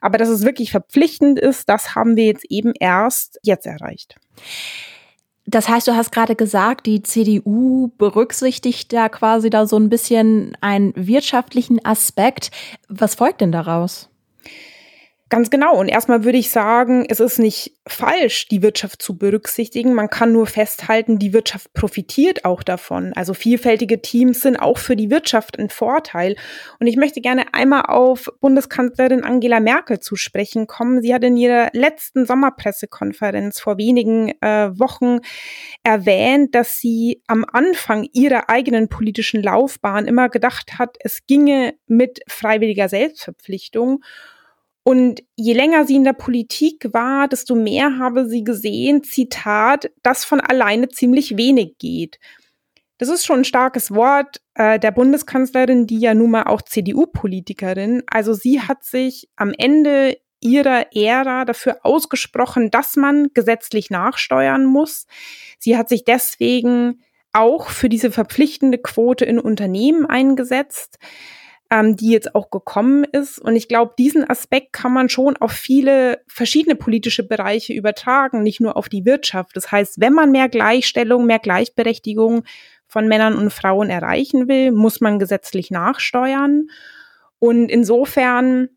Aber 0.00 0.18
dass 0.18 0.28
es 0.28 0.44
wirklich 0.44 0.72
verpflichtend 0.72 1.38
ist, 1.38 1.68
das 1.68 1.94
haben 1.94 2.16
wir 2.16 2.24
jetzt 2.24 2.46
eben 2.48 2.72
erst 2.78 3.38
jetzt 3.44 3.66
erreicht. 3.66 4.16
Das 5.46 5.68
heißt, 5.68 5.88
du 5.88 5.96
hast 5.96 6.12
gerade 6.12 6.36
gesagt, 6.36 6.86
die 6.86 7.02
CDU 7.02 7.90
berücksichtigt 7.98 8.92
da 8.92 9.08
quasi 9.08 9.50
da 9.50 9.66
so 9.66 9.76
ein 9.76 9.88
bisschen 9.88 10.56
einen 10.60 10.92
wirtschaftlichen 10.94 11.84
Aspekt. 11.84 12.50
Was 12.88 13.16
folgt 13.16 13.40
denn 13.40 13.50
daraus? 13.50 14.09
Ganz 15.30 15.48
genau. 15.48 15.78
Und 15.78 15.88
erstmal 15.88 16.24
würde 16.24 16.38
ich 16.38 16.50
sagen, 16.50 17.06
es 17.08 17.20
ist 17.20 17.38
nicht 17.38 17.76
falsch, 17.86 18.48
die 18.48 18.62
Wirtschaft 18.62 19.00
zu 19.00 19.16
berücksichtigen. 19.16 19.94
Man 19.94 20.10
kann 20.10 20.32
nur 20.32 20.48
festhalten, 20.48 21.20
die 21.20 21.32
Wirtschaft 21.32 21.72
profitiert 21.72 22.44
auch 22.44 22.64
davon. 22.64 23.12
Also 23.14 23.32
vielfältige 23.32 24.02
Teams 24.02 24.42
sind 24.42 24.56
auch 24.56 24.78
für 24.78 24.96
die 24.96 25.08
Wirtschaft 25.08 25.56
ein 25.56 25.70
Vorteil. 25.70 26.34
Und 26.80 26.88
ich 26.88 26.96
möchte 26.96 27.20
gerne 27.20 27.54
einmal 27.54 27.82
auf 27.82 28.28
Bundeskanzlerin 28.40 29.22
Angela 29.22 29.60
Merkel 29.60 30.00
zu 30.00 30.16
sprechen 30.16 30.66
kommen. 30.66 31.00
Sie 31.00 31.14
hat 31.14 31.22
in 31.22 31.36
ihrer 31.36 31.68
letzten 31.74 32.26
Sommerpressekonferenz 32.26 33.60
vor 33.60 33.78
wenigen 33.78 34.32
äh, 34.40 34.76
Wochen 34.80 35.20
erwähnt, 35.84 36.56
dass 36.56 36.80
sie 36.80 37.22
am 37.28 37.44
Anfang 37.44 38.08
ihrer 38.12 38.50
eigenen 38.50 38.88
politischen 38.88 39.44
Laufbahn 39.44 40.08
immer 40.08 40.28
gedacht 40.28 40.80
hat, 40.80 40.96
es 40.98 41.24
ginge 41.28 41.74
mit 41.86 42.18
freiwilliger 42.26 42.88
Selbstverpflichtung. 42.88 44.02
Und 44.82 45.22
je 45.36 45.52
länger 45.52 45.84
sie 45.84 45.96
in 45.96 46.04
der 46.04 46.14
Politik 46.14 46.88
war, 46.92 47.28
desto 47.28 47.54
mehr 47.54 47.98
habe 47.98 48.26
sie 48.26 48.44
gesehen, 48.44 49.04
Zitat, 49.04 49.90
dass 50.02 50.24
von 50.24 50.40
alleine 50.40 50.88
ziemlich 50.88 51.36
wenig 51.36 51.76
geht. 51.78 52.18
Das 52.96 53.08
ist 53.08 53.24
schon 53.24 53.40
ein 53.40 53.44
starkes 53.44 53.94
Wort 53.94 54.40
äh, 54.54 54.78
der 54.78 54.90
Bundeskanzlerin, 54.90 55.86
die 55.86 56.00
ja 56.00 56.14
nun 56.14 56.30
mal 56.30 56.44
auch 56.44 56.62
CDU-Politikerin. 56.62 58.02
Also 58.06 58.34
sie 58.34 58.60
hat 58.60 58.84
sich 58.84 59.28
am 59.36 59.52
Ende 59.56 60.18
ihrer 60.40 60.94
Ära 60.94 61.44
dafür 61.44 61.78
ausgesprochen, 61.82 62.70
dass 62.70 62.96
man 62.96 63.28
gesetzlich 63.34 63.90
nachsteuern 63.90 64.64
muss. 64.64 65.06
Sie 65.58 65.76
hat 65.76 65.88
sich 65.88 66.04
deswegen 66.04 67.02
auch 67.32 67.68
für 67.68 67.88
diese 67.88 68.10
verpflichtende 68.10 68.78
Quote 68.78 69.24
in 69.24 69.38
Unternehmen 69.38 70.06
eingesetzt 70.06 70.98
ähm, 71.70 71.96
die 71.96 72.10
jetzt 72.10 72.34
auch 72.34 72.50
gekommen 72.50 73.04
ist. 73.04 73.38
Und 73.38 73.54
ich 73.54 73.68
glaube, 73.68 73.94
diesen 73.96 74.28
Aspekt 74.28 74.72
kann 74.72 74.92
man 74.92 75.08
schon 75.08 75.36
auf 75.36 75.52
viele 75.52 76.20
verschiedene 76.26 76.74
politische 76.74 77.22
Bereiche 77.22 77.72
übertragen, 77.72 78.42
nicht 78.42 78.60
nur 78.60 78.76
auf 78.76 78.88
die 78.88 79.04
Wirtschaft. 79.04 79.56
Das 79.56 79.70
heißt, 79.70 80.00
wenn 80.00 80.12
man 80.12 80.32
mehr 80.32 80.48
Gleichstellung, 80.48 81.26
mehr 81.26 81.38
Gleichberechtigung 81.38 82.44
von 82.86 83.06
Männern 83.06 83.36
und 83.36 83.52
Frauen 83.52 83.88
erreichen 83.88 84.48
will, 84.48 84.72
muss 84.72 85.00
man 85.00 85.20
gesetzlich 85.20 85.70
nachsteuern. 85.70 86.66
Und 87.38 87.70
insofern 87.70 88.68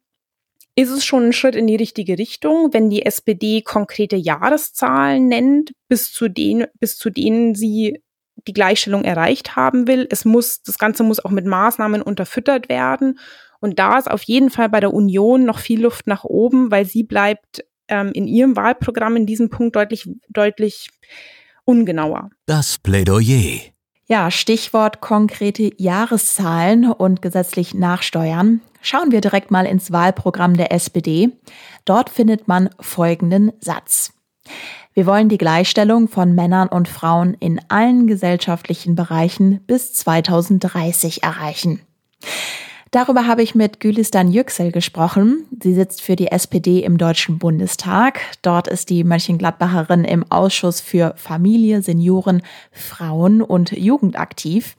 ist 0.76 0.90
es 0.90 1.04
schon 1.06 1.28
ein 1.28 1.34
Schritt 1.34 1.56
in 1.56 1.68
die 1.68 1.76
richtige 1.76 2.18
Richtung, 2.18 2.74
wenn 2.74 2.90
die 2.90 3.06
SPD 3.06 3.62
konkrete 3.62 4.16
Jahreszahlen 4.16 5.28
nennt, 5.28 5.74
bis 5.88 6.12
zu 6.12 6.30
denen, 6.30 6.68
bis 6.80 6.98
zu 6.98 7.10
denen 7.10 7.56
sie 7.56 8.02
die 8.48 8.54
Gleichstellung 8.54 9.04
erreicht 9.04 9.56
haben 9.56 9.88
will. 9.88 10.08
Es 10.10 10.25
muss, 10.25 10.62
das 10.63 10.78
Ganze 10.78 11.04
muss 11.04 11.24
auch 11.24 11.32
mit 11.32 11.46
Maßnahmen 11.46 12.02
unterfüttert 12.02 12.70
werden. 12.70 13.20
Und 13.60 13.80
da 13.80 13.98
ist 13.98 14.12
auf 14.12 14.24
jeden 14.24 14.50
Fall 14.50 14.70
bei 14.70 14.80
der 14.80 14.94
Union 14.94 15.46
noch 15.46 15.60
viel 15.60 15.82
Luft 15.82 16.08
nach 16.08 16.24
oben, 16.24 16.72
weil 16.72 16.86
sie 16.86 17.04
bleibt 17.04 17.63
ähm, 17.88 18.12
in 18.13 18.28
ihrem 18.28 18.56
Wahlprogramm 18.56 19.16
in 19.16 19.25
diesem 19.25 19.50
Punkt 19.50 19.75
deutlich, 19.75 20.10
deutlich 20.30 20.90
ungenauer. 21.63 22.30
Das 22.46 22.78
Plädoyer. 22.78 23.62
Ja, 24.06 24.32
Stichwort 24.32 25.00
konkrete 25.00 25.72
Jahreszahlen 25.78 26.92
und 26.92 27.22
gesetzlich 27.22 27.74
nachsteuern. 27.74 28.62
Schauen 28.82 29.12
wir 29.12 29.22
direkt 29.22 29.50
mal 29.50 29.66
ins 29.66 29.94
Wahlprogramm 29.94 30.58
der 30.58 30.74
SPD. 30.74 31.30
Dort 31.86 32.10
findet 32.10 32.50
man 32.50 32.70
folgenden 32.82 33.54
Satz. 33.62 34.12
Wir 34.94 35.08
wollen 35.08 35.28
die 35.28 35.40
Gleichstellung 35.40 36.08
von 36.08 36.36
Männern 36.36 36.68
und 36.68 36.88
Frauen 36.88 37.36
in 37.40 37.60
allen 37.68 38.06
gesellschaftlichen 38.06 38.96
Bereichen 38.96 39.60
bis 39.66 39.92
2030 39.94 41.24
erreichen. 41.24 41.82
Darüber 42.92 43.26
habe 43.26 43.42
ich 43.42 43.56
mit 43.56 43.80
Gülistan 43.80 44.32
Yüksel 44.32 44.72
gesprochen. 44.72 45.48
Sie 45.60 45.74
sitzt 45.74 46.04
für 46.04 46.16
die 46.16 46.28
SPD 46.28 46.84
im 46.84 47.00
Deutschen 47.00 47.40
Bundestag. 47.40 48.22
Dort 48.44 48.68
ist 48.68 48.92
die 48.92 49.04
Mönchengladbacherin 49.04 50.04
im 50.04 50.32
Ausschuss 50.32 50.80
für 50.80 51.16
Familie, 51.18 51.82
Senioren, 51.82 52.44
Frauen 52.72 53.42
und 53.42 53.72
Jugend 53.72 54.20
aktiv. 54.20 54.76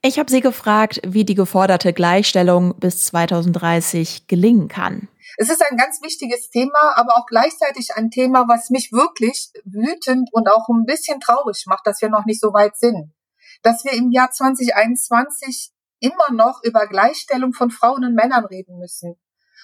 Ich 0.00 0.18
habe 0.18 0.30
sie 0.30 0.40
gefragt, 0.40 1.02
wie 1.06 1.26
die 1.26 1.34
geforderte 1.34 1.92
Gleichstellung 1.92 2.74
bis 2.78 3.04
2030 3.04 4.28
gelingen 4.28 4.68
kann. 4.68 5.08
Es 5.38 5.50
ist 5.50 5.62
ein 5.62 5.76
ganz 5.76 6.00
wichtiges 6.00 6.48
Thema, 6.48 6.96
aber 6.96 7.16
auch 7.16 7.26
gleichzeitig 7.26 7.94
ein 7.94 8.10
Thema, 8.10 8.48
was 8.48 8.70
mich 8.70 8.90
wirklich 8.90 9.52
wütend 9.64 10.30
und 10.32 10.48
auch 10.48 10.68
ein 10.68 10.86
bisschen 10.86 11.20
traurig 11.20 11.64
macht, 11.66 11.86
dass 11.86 12.00
wir 12.00 12.08
noch 12.08 12.24
nicht 12.24 12.40
so 12.40 12.54
weit 12.54 12.76
sind. 12.76 13.12
Dass 13.62 13.84
wir 13.84 13.92
im 13.92 14.10
Jahr 14.10 14.30
2021 14.30 15.72
immer 16.00 16.32
noch 16.32 16.62
über 16.62 16.86
Gleichstellung 16.86 17.52
von 17.52 17.70
Frauen 17.70 18.04
und 18.04 18.14
Männern 18.14 18.46
reden 18.46 18.78
müssen. 18.78 19.16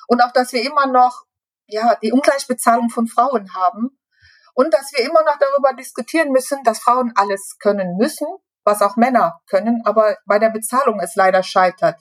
Und 0.09 0.23
auch, 0.23 0.33
dass 0.33 0.53
wir 0.53 0.63
immer 0.63 0.87
noch, 0.87 1.25
ja, 1.67 1.97
die 2.03 2.13
Ungleichbezahlung 2.13 2.91
von 2.91 3.07
Frauen 3.07 3.55
haben. 3.55 3.99
Und 4.55 4.75
dass 4.75 4.93
wir 4.93 5.05
immer 5.05 5.23
noch 5.25 5.39
darüber 5.39 5.73
diskutieren 5.73 6.31
müssen, 6.31 6.63
dass 6.65 6.81
Frauen 6.81 7.13
alles 7.15 7.57
können 7.59 7.97
müssen, 7.97 8.27
was 8.65 8.83
auch 8.83 8.97
Männer 8.97 9.41
können, 9.47 9.81
aber 9.87 10.19
bei 10.27 10.39
der 10.39 10.51
Bezahlung 10.51 11.01
es 11.01 11.17
leider 11.17 11.43
scheitert. 11.43 11.99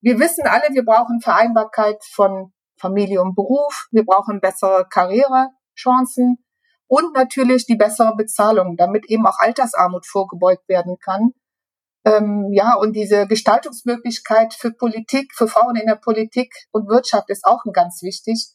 Wir 0.00 0.20
wissen 0.20 0.46
alle, 0.46 0.68
wir 0.70 0.84
brauchen 0.84 1.20
Vereinbarkeit 1.20 2.02
von 2.12 2.53
Familie 2.84 3.22
und 3.22 3.34
Beruf. 3.34 3.88
Wir 3.92 4.04
brauchen 4.04 4.42
bessere 4.42 4.86
Karrierechancen 4.90 6.44
und 6.86 7.14
natürlich 7.14 7.64
die 7.64 7.76
bessere 7.76 8.14
Bezahlung, 8.14 8.76
damit 8.76 9.06
eben 9.08 9.26
auch 9.26 9.38
Altersarmut 9.38 10.04
vorgebeugt 10.06 10.68
werden 10.68 10.98
kann. 10.98 11.32
Ähm, 12.04 12.50
ja, 12.52 12.74
und 12.74 12.92
diese 12.92 13.26
Gestaltungsmöglichkeit 13.26 14.52
für 14.52 14.70
Politik, 14.70 15.32
für 15.34 15.48
Frauen 15.48 15.76
in 15.76 15.86
der 15.86 15.96
Politik 15.96 16.52
und 16.72 16.88
Wirtschaft 16.88 17.30
ist 17.30 17.46
auch 17.46 17.62
ganz 17.72 18.02
wichtig. 18.02 18.48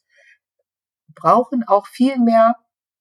Wir 1.08 1.14
brauchen 1.16 1.64
auch 1.66 1.88
viel 1.88 2.16
mehr, 2.18 2.54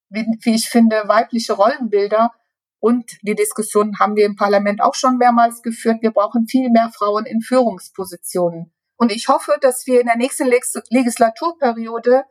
wie, 0.10 0.26
wie 0.42 0.56
ich 0.56 0.68
finde, 0.68 1.04
weibliche 1.06 1.54
Rollenbilder. 1.54 2.32
Und 2.80 3.12
die 3.22 3.36
Diskussion 3.36 4.00
haben 4.00 4.16
wir 4.16 4.26
im 4.26 4.36
Parlament 4.36 4.82
auch 4.82 4.96
schon 4.96 5.18
mehrmals 5.18 5.62
geführt. 5.62 5.98
Wir 6.02 6.12
brauchen 6.12 6.48
viel 6.48 6.72
mehr 6.72 6.90
Frauen 6.92 7.28
in 7.28 7.42
Führungspositionen. 7.42 8.74
Und 9.00 9.14
ich 9.14 9.30
hoffe, 9.30 9.56
dass 9.62 9.88
wir 9.88 10.02
in 10.02 10.08
der 10.08 10.18
nächsten 10.18 10.46
Legislaturperiode 10.46 12.26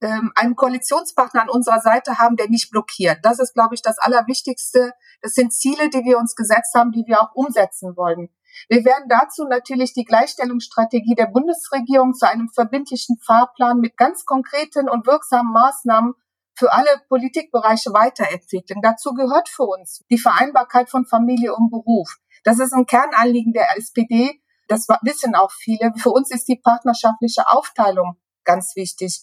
ähm, 0.00 0.30
einen 0.36 0.54
Koalitionspartner 0.54 1.42
an 1.42 1.48
unserer 1.48 1.80
Seite 1.80 2.18
haben, 2.18 2.36
der 2.36 2.48
nicht 2.48 2.70
blockiert. 2.70 3.18
Das 3.22 3.40
ist, 3.40 3.54
glaube 3.54 3.74
ich, 3.74 3.82
das 3.82 3.98
Allerwichtigste. 3.98 4.92
Das 5.20 5.32
sind 5.32 5.52
Ziele, 5.52 5.90
die 5.90 6.04
wir 6.04 6.18
uns 6.18 6.36
gesetzt 6.36 6.74
haben, 6.76 6.92
die 6.92 7.04
wir 7.08 7.20
auch 7.20 7.34
umsetzen 7.34 7.96
wollen. 7.96 8.28
Wir 8.68 8.84
werden 8.84 9.08
dazu 9.08 9.46
natürlich 9.46 9.94
die 9.94 10.04
Gleichstellungsstrategie 10.04 11.16
der 11.16 11.26
Bundesregierung 11.26 12.14
zu 12.14 12.28
einem 12.28 12.48
verbindlichen 12.50 13.18
Fahrplan 13.18 13.80
mit 13.80 13.96
ganz 13.96 14.24
konkreten 14.24 14.88
und 14.88 15.08
wirksamen 15.08 15.52
Maßnahmen 15.52 16.14
für 16.54 16.72
alle 16.72 16.90
Politikbereiche 17.08 17.92
weiterentwickeln. 17.92 18.80
Dazu 18.80 19.14
gehört 19.14 19.48
für 19.48 19.64
uns 19.64 20.04
die 20.08 20.18
Vereinbarkeit 20.18 20.88
von 20.88 21.04
Familie 21.04 21.52
und 21.56 21.70
Beruf. 21.70 22.18
Das 22.44 22.60
ist 22.60 22.72
ein 22.72 22.86
Kernanliegen 22.86 23.52
der 23.52 23.76
SPD 23.76 24.38
Das 24.68 24.86
wissen 25.02 25.34
auch 25.34 25.50
viele. 25.52 25.92
Für 25.96 26.10
uns 26.10 26.30
ist 26.30 26.48
die 26.48 26.56
partnerschaftliche 26.56 27.48
Aufteilung 27.48 28.16
ganz 28.44 28.74
wichtig. 28.76 29.22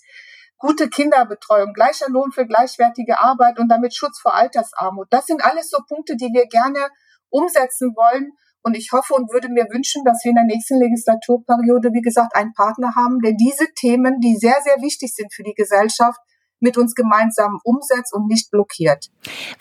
Gute 0.58 0.90
Kinderbetreuung, 0.90 1.74
gleicher 1.74 2.10
Lohn 2.10 2.32
für 2.32 2.46
gleichwertige 2.46 3.20
Arbeit 3.20 3.60
und 3.60 3.70
damit 3.70 3.96
Schutz 3.96 4.20
vor 4.20 4.36
Altersarmut. 4.36 5.08
Das 5.10 5.26
sind 5.26 5.44
alles 5.44 5.70
so 5.70 5.78
Punkte, 5.88 6.18
die 6.18 6.32
wir 6.34 6.48
gerne 6.48 6.90
umsetzen 7.30 7.96
wollen. 7.96 8.32
Und 8.62 8.76
ich 8.76 8.92
hoffe 8.92 9.14
und 9.14 9.32
würde 9.32 9.48
mir 9.48 9.68
wünschen, 9.72 10.04
dass 10.04 10.24
wir 10.24 10.32
in 10.32 10.36
der 10.36 10.44
nächsten 10.44 10.78
Legislaturperiode, 10.80 11.94
wie 11.94 12.02
gesagt, 12.02 12.36
einen 12.36 12.54
Partner 12.54 12.94
haben, 12.96 13.20
der 13.22 13.34
diese 13.34 13.68
Themen, 13.74 14.20
die 14.20 14.36
sehr, 14.36 14.58
sehr 14.64 14.82
wichtig 14.82 15.14
sind 15.16 15.34
für 15.34 15.44
die 15.44 15.54
Gesellschaft, 15.54 16.20
mit 16.60 16.78
uns 16.78 16.94
gemeinsam 16.94 17.60
umsetzt 17.64 18.14
und 18.14 18.28
nicht 18.28 18.52
blockiert. 18.52 19.08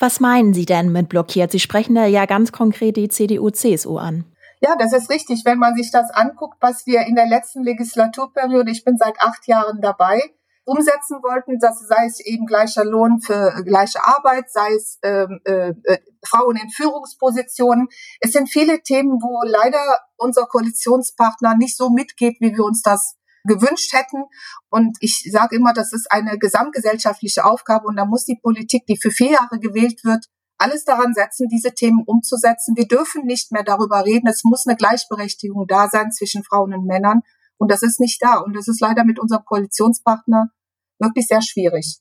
Was 0.01 0.19
meinen 0.19 0.53
Sie 0.53 0.67
denn 0.67 0.91
mit 0.91 1.09
blockiert? 1.09 1.53
Sie 1.53 1.61
sprechen 1.61 1.95
da 1.95 2.07
ja 2.07 2.27
ganz 2.27 2.51
konkret 2.51 2.97
die 2.97 3.09
CDU-CSU 3.09 3.99
an. 3.99 4.25
Ja, 4.61 4.77
das 4.77 4.93
ist 4.93 5.11
richtig. 5.11 5.43
Wenn 5.45 5.59
man 5.59 5.77
sich 5.77 5.91
das 5.91 6.11
anguckt, 6.11 6.57
was 6.61 6.87
wir 6.87 7.03
in 7.03 7.15
der 7.15 7.27
letzten 7.27 7.63
Legislaturperiode, 7.63 8.71
ich 8.71 8.85
bin 8.85 8.97
seit 8.97 9.21
acht 9.21 9.47
Jahren 9.47 9.81
dabei, 9.81 10.21
umsetzen 10.65 11.23
wollten, 11.23 11.59
dass 11.59 11.81
sei 11.87 12.07
es 12.07 12.21
eben 12.21 12.45
gleicher 12.45 12.85
Lohn 12.85 13.21
für 13.21 13.63
gleiche 13.65 14.05
Arbeit, 14.05 14.51
sei 14.51 14.75
es 14.75 14.99
ähm, 15.03 15.41
äh, 15.45 15.71
äh, 15.85 15.99
Frauen 16.23 16.57
in 16.57 16.69
Führungspositionen. 16.69 17.89
Es 18.21 18.33
sind 18.33 18.51
viele 18.51 18.83
Themen, 18.83 19.13
wo 19.23 19.41
leider 19.47 19.81
unser 20.17 20.45
Koalitionspartner 20.45 21.57
nicht 21.57 21.77
so 21.77 21.89
mitgeht, 21.89 22.37
wie 22.41 22.55
wir 22.55 22.65
uns 22.65 22.83
das 22.83 23.17
gewünscht 23.45 23.95
hätten. 23.95 24.25
Und 24.69 24.99
ich 25.01 25.27
sage 25.33 25.57
immer, 25.57 25.73
das 25.73 25.93
ist 25.95 26.13
eine 26.13 26.39
gesamtgesellschaftliche 26.39 27.45
Aufgabe 27.45 27.87
und 27.87 27.97
da 27.97 28.05
muss 28.05 28.27
die 28.27 28.39
Politik, 28.43 28.85
die 28.87 28.99
für 29.01 29.11
vier 29.11 29.31
Jahre 29.33 29.59
gewählt 29.59 30.05
wird, 30.05 30.27
alles 30.59 30.85
daran 30.85 31.15
setzen, 31.15 31.49
diese 31.49 31.73
Themen 31.73 32.03
umzusetzen. 32.05 32.77
Wir 32.77 32.87
dürfen 32.87 33.25
nicht 33.25 33.53
mehr 33.53 33.63
darüber 33.63 34.05
reden. 34.05 34.27
Es 34.29 34.45
muss 34.45 34.67
eine 34.67 34.77
Gleichberechtigung 34.77 35.67
da 35.67 35.89
sein 35.89 36.13
zwischen 36.13 36.45
Frauen 36.45 36.75
und 36.75 36.85
Männern. 36.85 37.23
Und 37.57 37.71
das 37.71 37.83
ist 37.83 38.01
nicht 38.01 38.23
da. 38.23 38.39
Und 38.39 38.55
das 38.55 38.69
ist 38.69 38.81
leider 38.81 39.05
mit 39.05 39.19
unserem 39.19 39.45
Koalitionspartner 39.45 40.51
wirklich 40.99 41.27
sehr 41.27 41.43
schwierig. 41.43 41.99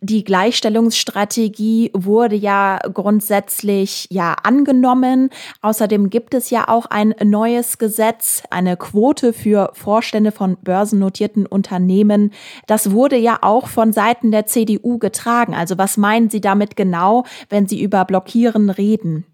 Die 0.00 0.24
Gleichstellungsstrategie 0.24 1.92
wurde 1.94 2.34
ja 2.34 2.80
grundsätzlich 2.92 4.08
ja 4.10 4.34
angenommen. 4.42 5.30
Außerdem 5.60 6.10
gibt 6.10 6.34
es 6.34 6.50
ja 6.50 6.66
auch 6.68 6.86
ein 6.86 7.14
neues 7.22 7.78
Gesetz, 7.78 8.42
eine 8.50 8.76
Quote 8.76 9.32
für 9.32 9.70
Vorstände 9.74 10.32
von 10.32 10.56
börsennotierten 10.60 11.46
Unternehmen. 11.46 12.32
Das 12.66 12.90
wurde 12.90 13.16
ja 13.16 13.38
auch 13.42 13.68
von 13.68 13.92
Seiten 13.92 14.32
der 14.32 14.46
CDU 14.46 14.98
getragen. 14.98 15.54
Also 15.54 15.78
was 15.78 15.96
meinen 15.96 16.30
Sie 16.30 16.40
damit 16.40 16.74
genau, 16.74 17.24
wenn 17.48 17.68
Sie 17.68 17.80
über 17.80 18.04
Blockieren 18.04 18.70
reden? 18.70 19.24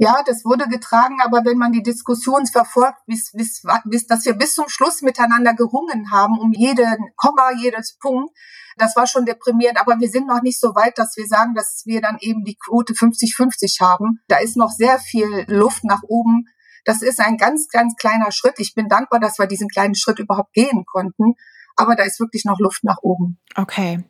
Ja, 0.00 0.22
das 0.24 0.44
wurde 0.44 0.68
getragen, 0.68 1.18
aber 1.24 1.44
wenn 1.44 1.58
man 1.58 1.72
die 1.72 1.82
Diskussion 1.82 2.46
verfolgt, 2.46 3.04
bis, 3.06 3.32
bis, 3.32 3.62
bis, 3.84 4.06
dass 4.06 4.24
wir 4.24 4.34
bis 4.34 4.54
zum 4.54 4.68
Schluss 4.68 5.02
miteinander 5.02 5.54
gerungen 5.54 6.12
haben, 6.12 6.38
um 6.38 6.52
jeden 6.52 7.12
Komma, 7.16 7.50
jedes 7.58 7.98
Punkt, 7.98 8.30
das 8.76 8.94
war 8.94 9.08
schon 9.08 9.26
deprimierend, 9.26 9.80
aber 9.80 9.98
wir 9.98 10.08
sind 10.08 10.28
noch 10.28 10.40
nicht 10.40 10.60
so 10.60 10.76
weit, 10.76 10.98
dass 10.98 11.16
wir 11.16 11.26
sagen, 11.26 11.54
dass 11.54 11.82
wir 11.84 12.00
dann 12.00 12.16
eben 12.20 12.44
die 12.44 12.56
Quote 12.56 12.94
50-50 12.94 13.80
haben. 13.80 14.20
Da 14.28 14.38
ist 14.38 14.56
noch 14.56 14.70
sehr 14.70 15.00
viel 15.00 15.44
Luft 15.48 15.82
nach 15.82 16.02
oben. 16.04 16.44
Das 16.84 17.02
ist 17.02 17.20
ein 17.20 17.36
ganz, 17.36 17.68
ganz 17.68 17.96
kleiner 17.96 18.30
Schritt. 18.30 18.54
Ich 18.58 18.74
bin 18.74 18.88
dankbar, 18.88 19.18
dass 19.18 19.38
wir 19.38 19.46
diesen 19.46 19.68
kleinen 19.68 19.96
Schritt 19.96 20.20
überhaupt 20.20 20.52
gehen 20.52 20.84
konnten. 20.86 21.34
Aber 21.74 21.96
da 21.96 22.04
ist 22.04 22.20
wirklich 22.20 22.44
noch 22.44 22.60
Luft 22.60 22.84
nach 22.84 22.98
oben. 23.02 23.40
Okay. 23.56 24.04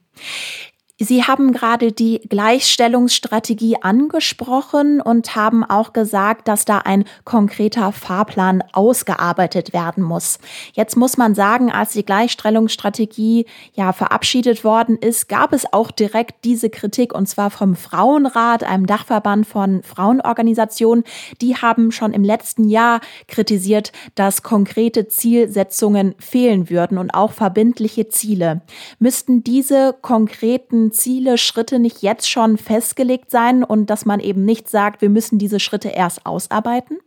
Sie 1.01 1.23
haben 1.23 1.53
gerade 1.53 1.93
die 1.93 2.21
Gleichstellungsstrategie 2.29 3.77
angesprochen 3.81 5.01
und 5.01 5.37
haben 5.37 5.63
auch 5.63 5.93
gesagt, 5.93 6.49
dass 6.49 6.65
da 6.65 6.79
ein 6.79 7.05
konkreter 7.25 7.93
Fahrplan 7.93 8.65
ausgearbeitet 8.73 9.73
werden 9.73 10.03
muss. 10.03 10.41
Jetzt 10.73 10.97
muss 10.97 11.17
man 11.17 11.37
sagen, 11.37 11.71
als 11.71 11.93
die 11.93 12.05
Gleichstellungsstrategie 12.05 13.47
ja 13.75 13.93
verabschiedet 13.93 14.65
worden 14.65 14.97
ist, 14.97 15.29
gab 15.29 15.53
es 15.53 15.73
auch 15.73 15.93
direkt 15.93 16.45
diese 16.45 16.69
Kritik 16.69 17.15
und 17.15 17.29
zwar 17.29 17.51
vom 17.51 17.77
Frauenrat, 17.77 18.65
einem 18.65 18.87
Dachverband 18.87 19.47
von 19.47 19.85
Frauenorganisationen. 19.85 21.05
Die 21.41 21.55
haben 21.55 21.93
schon 21.93 22.13
im 22.13 22.25
letzten 22.25 22.69
Jahr 22.69 23.01
kritisiert, 23.29 23.93
dass 24.17 24.43
konkrete 24.43 25.07
Zielsetzungen 25.07 26.17
fehlen 26.19 26.71
würden 26.71 26.99
und 26.99 27.13
auch 27.13 27.31
verbindliche 27.31 28.09
Ziele. 28.09 28.63
Müssten 28.99 29.45
diese 29.45 29.95
konkreten 30.03 30.88
Ziele, 30.93 31.39
Schritte 31.39 31.79
nicht 31.79 32.03
jetzt 32.03 32.31
schon 32.31 32.59
festgelegt 32.59 33.31
sein 33.31 33.65
und 33.65 33.91
dass 33.91 34.05
man 34.05 34.21
eben 34.21 34.45
nicht 34.45 34.69
sagt, 34.69 35.03
wir 35.03 35.11
müssen 35.11 35.39
diese 35.39 35.61
Schritte 35.61 35.89
erst 35.89 36.27
ausarbeiten? 36.27 36.99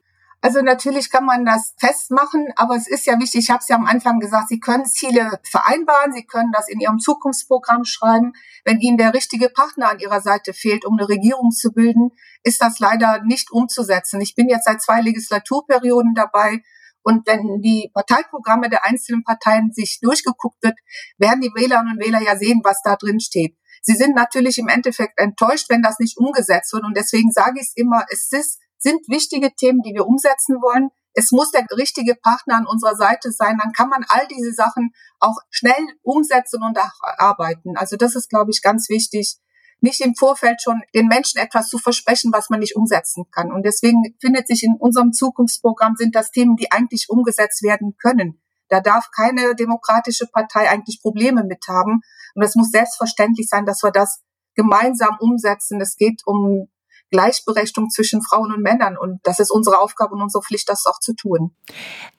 Also 0.43 0.61
natürlich 0.61 1.11
kann 1.11 1.23
man 1.25 1.45
das 1.45 1.75
festmachen, 1.77 2.47
aber 2.55 2.75
es 2.75 2.87
ist 2.87 3.05
ja 3.05 3.19
wichtig, 3.19 3.41
ich 3.41 3.49
habe 3.51 3.59
es 3.59 3.67
ja 3.67 3.75
am 3.75 3.85
Anfang 3.85 4.19
gesagt, 4.19 4.49
Sie 4.49 4.59
können 4.59 4.85
Ziele 4.85 5.39
vereinbaren, 5.43 6.13
Sie 6.13 6.25
können 6.25 6.51
das 6.51 6.67
in 6.67 6.79
Ihrem 6.79 6.97
Zukunftsprogramm 6.97 7.85
schreiben. 7.85 8.33
Wenn 8.65 8.79
Ihnen 8.79 8.97
der 8.97 9.13
richtige 9.13 9.49
Partner 9.49 9.91
an 9.91 9.99
Ihrer 9.99 10.19
Seite 10.19 10.53
fehlt, 10.53 10.83
um 10.83 10.97
eine 10.97 11.07
Regierung 11.07 11.51
zu 11.51 11.71
bilden, 11.71 12.09
ist 12.43 12.59
das 12.59 12.79
leider 12.79 13.21
nicht 13.23 13.51
umzusetzen. 13.51 14.19
Ich 14.19 14.33
bin 14.33 14.49
jetzt 14.49 14.65
seit 14.65 14.81
zwei 14.81 15.01
Legislaturperioden 15.01 16.15
dabei 16.15 16.61
und 17.03 17.27
wenn 17.27 17.61
die 17.61 17.89
Parteiprogramme 17.93 18.69
der 18.69 18.85
einzelnen 18.85 19.23
Parteien 19.23 19.71
sich 19.71 19.99
durchgeguckt 20.01 20.63
wird, 20.63 20.77
werden 21.17 21.41
die 21.41 21.51
Wählerinnen 21.53 21.93
und 21.93 22.03
Wähler 22.03 22.21
ja 22.21 22.37
sehen, 22.37 22.61
was 22.63 22.81
da 22.83 22.95
drin 22.95 23.19
steht. 23.19 23.55
Sie 23.81 23.95
sind 23.95 24.15
natürlich 24.15 24.57
im 24.57 24.67
Endeffekt 24.67 25.19
enttäuscht, 25.19 25.69
wenn 25.69 25.81
das 25.81 25.99
nicht 25.99 26.17
umgesetzt 26.17 26.71
wird. 26.73 26.83
Und 26.83 26.95
deswegen 26.95 27.31
sage 27.31 27.59
ich 27.59 27.67
es 27.67 27.73
immer, 27.75 28.05
es 28.09 28.31
ist, 28.31 28.59
sind 28.77 28.99
wichtige 29.07 29.53
Themen, 29.55 29.81
die 29.81 29.93
wir 29.93 30.05
umsetzen 30.05 30.61
wollen. 30.61 30.89
Es 31.13 31.31
muss 31.31 31.51
der 31.51 31.65
richtige 31.75 32.15
Partner 32.15 32.55
an 32.55 32.67
unserer 32.67 32.95
Seite 32.95 33.31
sein. 33.31 33.57
Dann 33.61 33.73
kann 33.73 33.89
man 33.89 34.05
all 34.07 34.27
diese 34.27 34.53
Sachen 34.53 34.91
auch 35.19 35.37
schnell 35.49 35.85
umsetzen 36.03 36.63
und 36.63 36.77
arbeiten. 37.17 37.75
Also 37.75 37.97
das 37.97 38.15
ist, 38.15 38.29
glaube 38.29 38.51
ich, 38.51 38.61
ganz 38.61 38.87
wichtig, 38.89 39.39
nicht 39.81 39.99
im 40.01 40.15
Vorfeld 40.15 40.61
schon 40.61 40.81
den 40.93 41.07
Menschen 41.07 41.39
etwas 41.39 41.67
zu 41.67 41.79
versprechen, 41.79 42.31
was 42.31 42.49
man 42.49 42.59
nicht 42.59 42.75
umsetzen 42.75 43.25
kann. 43.31 43.51
Und 43.51 43.65
deswegen 43.65 44.15
findet 44.21 44.47
sich 44.47 44.63
in 44.63 44.75
unserem 44.79 45.11
Zukunftsprogramm 45.11 45.95
sind 45.95 46.15
das 46.15 46.29
Themen, 46.31 46.55
die 46.55 46.71
eigentlich 46.71 47.09
umgesetzt 47.09 47.63
werden 47.63 47.95
können. 47.97 48.39
Da 48.71 48.79
darf 48.79 49.11
keine 49.13 49.53
demokratische 49.53 50.27
Partei 50.31 50.69
eigentlich 50.69 51.01
Probleme 51.01 51.43
mit 51.43 51.67
haben. 51.67 51.99
Und 52.35 52.41
es 52.41 52.55
muss 52.55 52.71
selbstverständlich 52.71 53.49
sein, 53.49 53.65
dass 53.65 53.83
wir 53.83 53.91
das 53.91 54.21
gemeinsam 54.55 55.17
umsetzen. 55.19 55.81
Es 55.81 55.97
geht 55.97 56.21
um 56.25 56.69
Gleichberechtigung 57.11 57.89
zwischen 57.89 58.21
Frauen 58.21 58.53
und 58.53 58.61
Männern. 58.61 58.97
Und 58.97 59.19
das 59.23 59.39
ist 59.39 59.51
unsere 59.51 59.79
Aufgabe 59.79 60.15
und 60.15 60.21
unsere 60.21 60.43
Pflicht, 60.43 60.69
das 60.69 60.85
auch 60.85 60.99
zu 60.99 61.13
tun. 61.13 61.53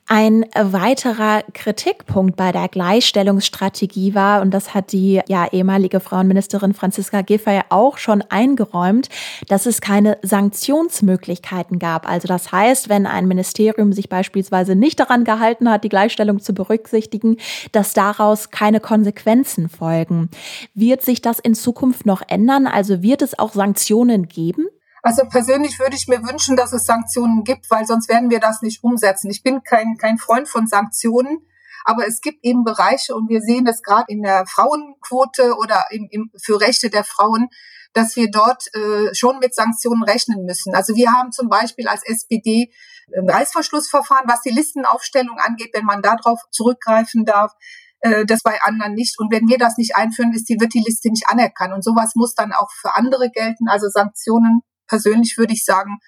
Ein 0.07 0.45
weiterer 0.55 1.43
Kritikpunkt 1.55 2.37
bei 2.37 2.53
der 2.53 2.69
Gleichstellungsstrategie 2.69 4.15
war, 4.15 4.43
und 4.43 4.51
das 4.51 4.75
hat 4.75 4.93
die 4.93 5.23
ja, 5.27 5.47
ehemalige 5.51 6.01
Frauenministerin 6.01 6.75
Franziska 6.75 7.23
Giffey 7.23 7.63
auch 7.71 7.99
schon 7.99 8.21
eingeräumt, 8.21 9.09
dass 9.49 9.65
es 9.65 9.81
keine 9.81 10.19
Sanktionsmöglichkeiten 10.23 11.79
gab. 11.79 12.07
Also 12.07 12.29
das 12.29 12.53
heißt, 12.53 12.89
wenn 12.89 13.07
ein 13.07 13.27
Ministerium 13.27 13.93
sich 13.93 14.09
beispielsweise 14.09 14.75
nicht 14.75 15.01
daran 15.01 15.25
gehalten 15.25 15.71
hat, 15.71 15.85
die 15.85 15.89
Gleichstellung 15.89 16.41
zu 16.41 16.53
berücksichtigen, 16.53 17.37
dass 17.71 17.95
daraus 17.95 18.51
keine 18.51 18.81
Konsequenzen 18.81 19.69
folgen. 19.69 20.31
Wird 20.75 21.03
sich 21.03 21.23
das 21.23 21.39
in 21.39 21.55
Zukunft 21.55 22.05
noch 22.07 22.23
ändern? 22.27 22.67
Also 22.67 23.03
wird 23.03 23.23
es 23.23 23.39
auch 23.39 23.53
Sanktionen 23.55 24.29
geben? 24.29 24.67
Also 25.03 25.25
persönlich 25.29 25.81
würde 25.81 25.97
ich 25.97 26.07
mir 26.07 26.23
wünschen, 26.23 26.57
dass 26.57 26.73
es 26.73 26.87
Sanktionen 26.87 27.43
gibt, 27.43 27.71
weil 27.71 27.85
sonst 27.87 28.09
werden 28.09 28.31
wir 28.31 28.39
das 28.39 28.63
nicht 28.63 28.85
umsetzen. 28.85 29.31
Ich 29.31 29.43
bin 29.43 29.65
kein, 29.65 29.97
kein 29.97 30.17
Freund 30.17 30.49
von 30.49 30.69
Sanktionen, 30.69 31.45
aber 31.85 32.07
es 32.07 32.21
gibt 32.21 32.45
eben 32.45 32.63
Bereiche 32.63 33.17
und 33.17 33.29
wir 33.29 33.41
sehen 33.41 33.65
das 33.65 33.83
gerade 33.83 34.05
in 34.07 34.23
der 34.23 34.47
Frauenquote 34.47 35.57
oder 35.57 35.87
im, 35.91 36.07
im, 36.11 36.31
für 36.41 36.61
Rechte 36.61 36.89
der 36.89 37.03
Frauen, 37.03 37.49
dass 37.93 38.15
wir 38.15 38.31
dort 38.31 38.73
äh, 38.75 39.13
schon 39.13 39.41
mit 39.41 39.57
Sanktionen 39.57 40.05
rechnen 40.05 40.45
müssen. 40.45 40.73
Also 40.75 40.95
wir 40.95 41.13
haben 41.13 41.33
zum 41.33 41.49
Beispiel 41.49 41.89
als 41.89 42.05
SPD 42.05 42.73
ein 43.15 43.29
Reißverschlussverfahren, 43.29 44.31
was 44.31 44.43
die 44.43 44.51
Listenaufstellung 44.51 45.37
angeht, 45.39 45.71
wenn 45.75 45.85
man 45.85 46.01
darauf 46.01 46.41
zurückgreifen 46.53 47.25
darf 47.25 47.53
äh, 48.01 48.25
das 48.25 48.43
bei 48.43 48.63
anderen 48.63 48.95
nicht. 48.95 49.19
Und 49.19 49.33
wenn 49.33 49.49
wir 49.49 49.59
das 49.59 49.77
nicht 49.77 49.97
einführen, 49.97 50.33
ist 50.33 50.49
die, 50.49 50.61
wird 50.61 50.75
die 50.75 50.85
Liste 50.87 51.11
nicht 51.11 51.29
anerkannt. 51.29 51.75
Und 51.75 51.85
sowas 51.85 52.13
muss 52.15 52.35
dann 52.35 52.53
auch 52.53 52.71
für 52.71 52.95
andere 52.95 53.31
gelten. 53.31 53.69
Also 53.69 53.89
Sanktionen 53.89 54.63
persönlich 54.93 55.39
würde 55.39 55.55
ich 55.55 55.65
sagen, 55.65 56.01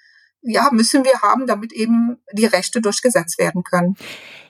ja, 0.45 0.69
müssen 0.71 1.03
wir 1.03 1.21
haben, 1.21 1.47
damit 1.47 1.73
eben 1.73 2.17
die 2.31 2.45
Rechte 2.45 2.81
durchgesetzt 2.81 3.37
werden 3.39 3.63
können. 3.63 3.95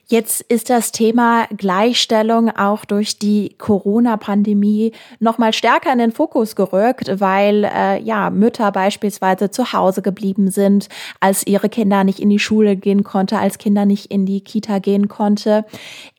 Jetzt 0.08 0.40
ist 0.42 0.70
das 0.70 0.92
Thema 0.92 1.48
Gleichstellung 1.56 2.48
auch 2.50 2.84
durch 2.84 3.18
die 3.18 3.56
Corona-Pandemie 3.58 4.92
noch 5.18 5.36
mal 5.38 5.52
stärker 5.52 5.92
in 5.92 5.98
den 5.98 6.12
Fokus 6.12 6.54
gerückt, 6.54 7.20
weil 7.20 7.64
äh, 7.64 8.00
ja 8.00 8.30
Mütter 8.30 8.70
beispielsweise 8.70 9.50
zu 9.50 9.72
Hause 9.72 10.02
geblieben 10.02 10.48
sind, 10.48 10.88
als 11.18 11.44
ihre 11.44 11.68
Kinder 11.68 12.04
nicht 12.04 12.20
in 12.20 12.30
die 12.30 12.38
Schule 12.38 12.76
gehen 12.76 13.02
konnte, 13.02 13.38
als 13.38 13.58
Kinder 13.58 13.84
nicht 13.84 14.12
in 14.12 14.26
die 14.26 14.42
Kita 14.42 14.78
gehen 14.78 15.08
konnte. 15.08 15.64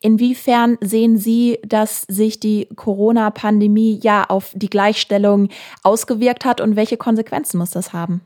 Inwiefern 0.02 0.76
sehen 0.82 1.16
Sie, 1.16 1.58
dass 1.64 2.02
sich 2.02 2.38
die 2.38 2.68
Corona-Pandemie 2.76 4.00
ja 4.02 4.24
auf 4.24 4.52
die 4.54 4.68
Gleichstellung 4.68 5.48
ausgewirkt 5.82 6.44
hat 6.44 6.60
und 6.60 6.76
welche 6.76 6.98
Konsequenzen 6.98 7.56
muss 7.56 7.70
das 7.70 7.94
haben? 7.94 8.20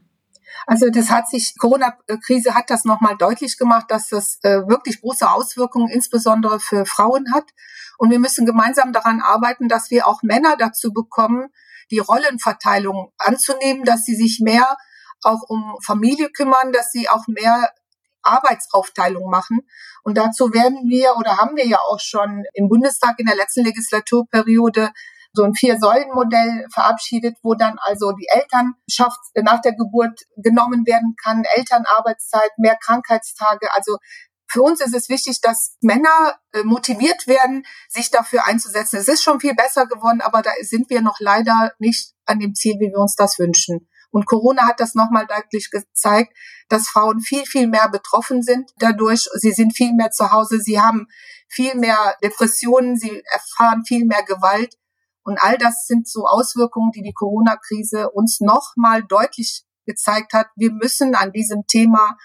Also 0.66 0.90
das 0.90 1.10
hat 1.10 1.28
sich, 1.28 1.54
Corona-Krise 1.58 2.54
hat 2.54 2.70
das 2.70 2.84
nochmal 2.84 3.16
deutlich 3.16 3.58
gemacht, 3.58 3.86
dass 3.88 4.08
das 4.08 4.38
äh, 4.42 4.66
wirklich 4.68 5.00
große 5.00 5.28
Auswirkungen 5.28 5.88
insbesondere 5.88 6.60
für 6.60 6.86
Frauen 6.86 7.32
hat. 7.32 7.44
Und 7.98 8.10
wir 8.10 8.18
müssen 8.18 8.46
gemeinsam 8.46 8.92
daran 8.92 9.20
arbeiten, 9.20 9.68
dass 9.68 9.90
wir 9.90 10.06
auch 10.06 10.22
Männer 10.22 10.56
dazu 10.56 10.92
bekommen, 10.92 11.48
die 11.90 11.98
Rollenverteilung 11.98 13.12
anzunehmen, 13.18 13.84
dass 13.84 14.04
sie 14.04 14.14
sich 14.14 14.40
mehr 14.42 14.76
auch 15.22 15.42
um 15.48 15.76
Familie 15.84 16.30
kümmern, 16.30 16.72
dass 16.72 16.90
sie 16.90 17.08
auch 17.08 17.26
mehr 17.28 17.70
Arbeitsaufteilung 18.22 19.30
machen. 19.30 19.60
Und 20.02 20.16
dazu 20.16 20.52
werden 20.52 20.88
wir 20.88 21.16
oder 21.16 21.38
haben 21.38 21.56
wir 21.56 21.66
ja 21.66 21.78
auch 21.78 22.00
schon 22.00 22.44
im 22.54 22.68
Bundestag 22.68 23.18
in 23.18 23.26
der 23.26 23.36
letzten 23.36 23.64
Legislaturperiode 23.64 24.90
so 25.34 25.44
ein 25.44 25.54
Vier-Säulen-Modell 25.54 26.66
verabschiedet, 26.72 27.36
wo 27.42 27.54
dann 27.54 27.78
also 27.78 28.12
die 28.12 28.28
Elternschaft 28.28 29.18
nach 29.34 29.60
der 29.60 29.74
Geburt 29.74 30.20
genommen 30.36 30.86
werden 30.86 31.14
kann, 31.22 31.44
Elternarbeitszeit, 31.56 32.50
mehr 32.58 32.76
Krankheitstage. 32.76 33.72
Also 33.72 33.96
für 34.52 34.62
uns 34.62 34.82
ist 34.82 34.94
es 34.94 35.08
wichtig, 35.08 35.40
dass 35.40 35.76
Männer 35.80 36.36
äh, 36.52 36.62
motiviert 36.62 37.26
werden, 37.26 37.64
sich 37.88 38.10
dafür 38.10 38.46
einzusetzen. 38.46 38.96
Es 38.96 39.08
ist 39.08 39.22
schon 39.22 39.40
viel 39.40 39.54
besser 39.54 39.86
geworden, 39.86 40.20
aber 40.20 40.42
da 40.42 40.50
sind 40.60 40.90
wir 40.90 41.00
noch 41.00 41.16
leider 41.20 41.72
nicht 41.78 42.12
an 42.26 42.38
dem 42.38 42.54
Ziel, 42.54 42.74
wie 42.74 42.90
wir 42.90 42.98
uns 42.98 43.14
das 43.16 43.38
wünschen. 43.38 43.88
Und 44.10 44.26
Corona 44.26 44.66
hat 44.66 44.78
das 44.78 44.94
nochmal 44.94 45.26
deutlich 45.26 45.70
gezeigt, 45.70 46.36
dass 46.68 46.88
Frauen 46.88 47.20
viel, 47.20 47.46
viel 47.46 47.66
mehr 47.66 47.88
betroffen 47.88 48.42
sind 48.42 48.70
dadurch. 48.76 49.26
Sie 49.36 49.52
sind 49.52 49.74
viel 49.74 49.94
mehr 49.94 50.10
zu 50.10 50.30
Hause, 50.30 50.60
sie 50.60 50.80
haben 50.80 51.06
viel 51.48 51.74
mehr 51.74 52.16
Depressionen, 52.22 52.98
sie 52.98 53.22
erfahren 53.32 53.84
viel 53.86 54.04
mehr 54.04 54.22
Gewalt. 54.22 54.76
Und 55.24 55.38
all 55.40 55.56
das 55.58 55.86
sind 55.86 56.08
so 56.08 56.26
Auswirkungen, 56.26 56.90
die 56.92 57.02
die 57.02 57.12
Corona-Krise 57.12 58.10
uns 58.10 58.40
nochmal 58.40 59.04
deutlich 59.04 59.64
gezeigt 59.86 60.32
hat. 60.32 60.48
Wir 60.56 60.72
müssen 60.72 61.14
an 61.14 61.32
diesem 61.32 61.66
Thema 61.66 62.16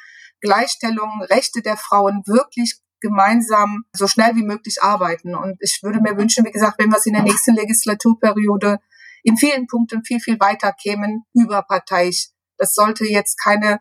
Gleichstellung, 0.41 1.21
Rechte 1.29 1.61
der 1.61 1.77
Frauen 1.77 2.23
wirklich 2.25 2.79
gemeinsam 2.99 3.85
so 3.93 4.07
schnell 4.07 4.35
wie 4.35 4.43
möglich 4.43 4.81
arbeiten. 4.81 5.35
Und 5.35 5.57
ich 5.59 5.79
würde 5.83 6.01
mir 6.01 6.17
wünschen, 6.17 6.45
wie 6.45 6.51
gesagt, 6.51 6.79
wenn 6.79 6.89
wir 6.89 6.97
es 6.97 7.05
in 7.05 7.13
der 7.13 7.23
nächsten 7.23 7.55
Legislaturperiode 7.55 8.79
in 9.23 9.37
vielen 9.37 9.67
Punkten 9.67 10.03
viel, 10.03 10.19
viel 10.19 10.39
weiter 10.39 10.73
kämen, 10.73 11.23
überparteiisch. 11.33 12.29
Das 12.57 12.73
sollte 12.73 13.05
jetzt 13.05 13.37
keine 13.41 13.79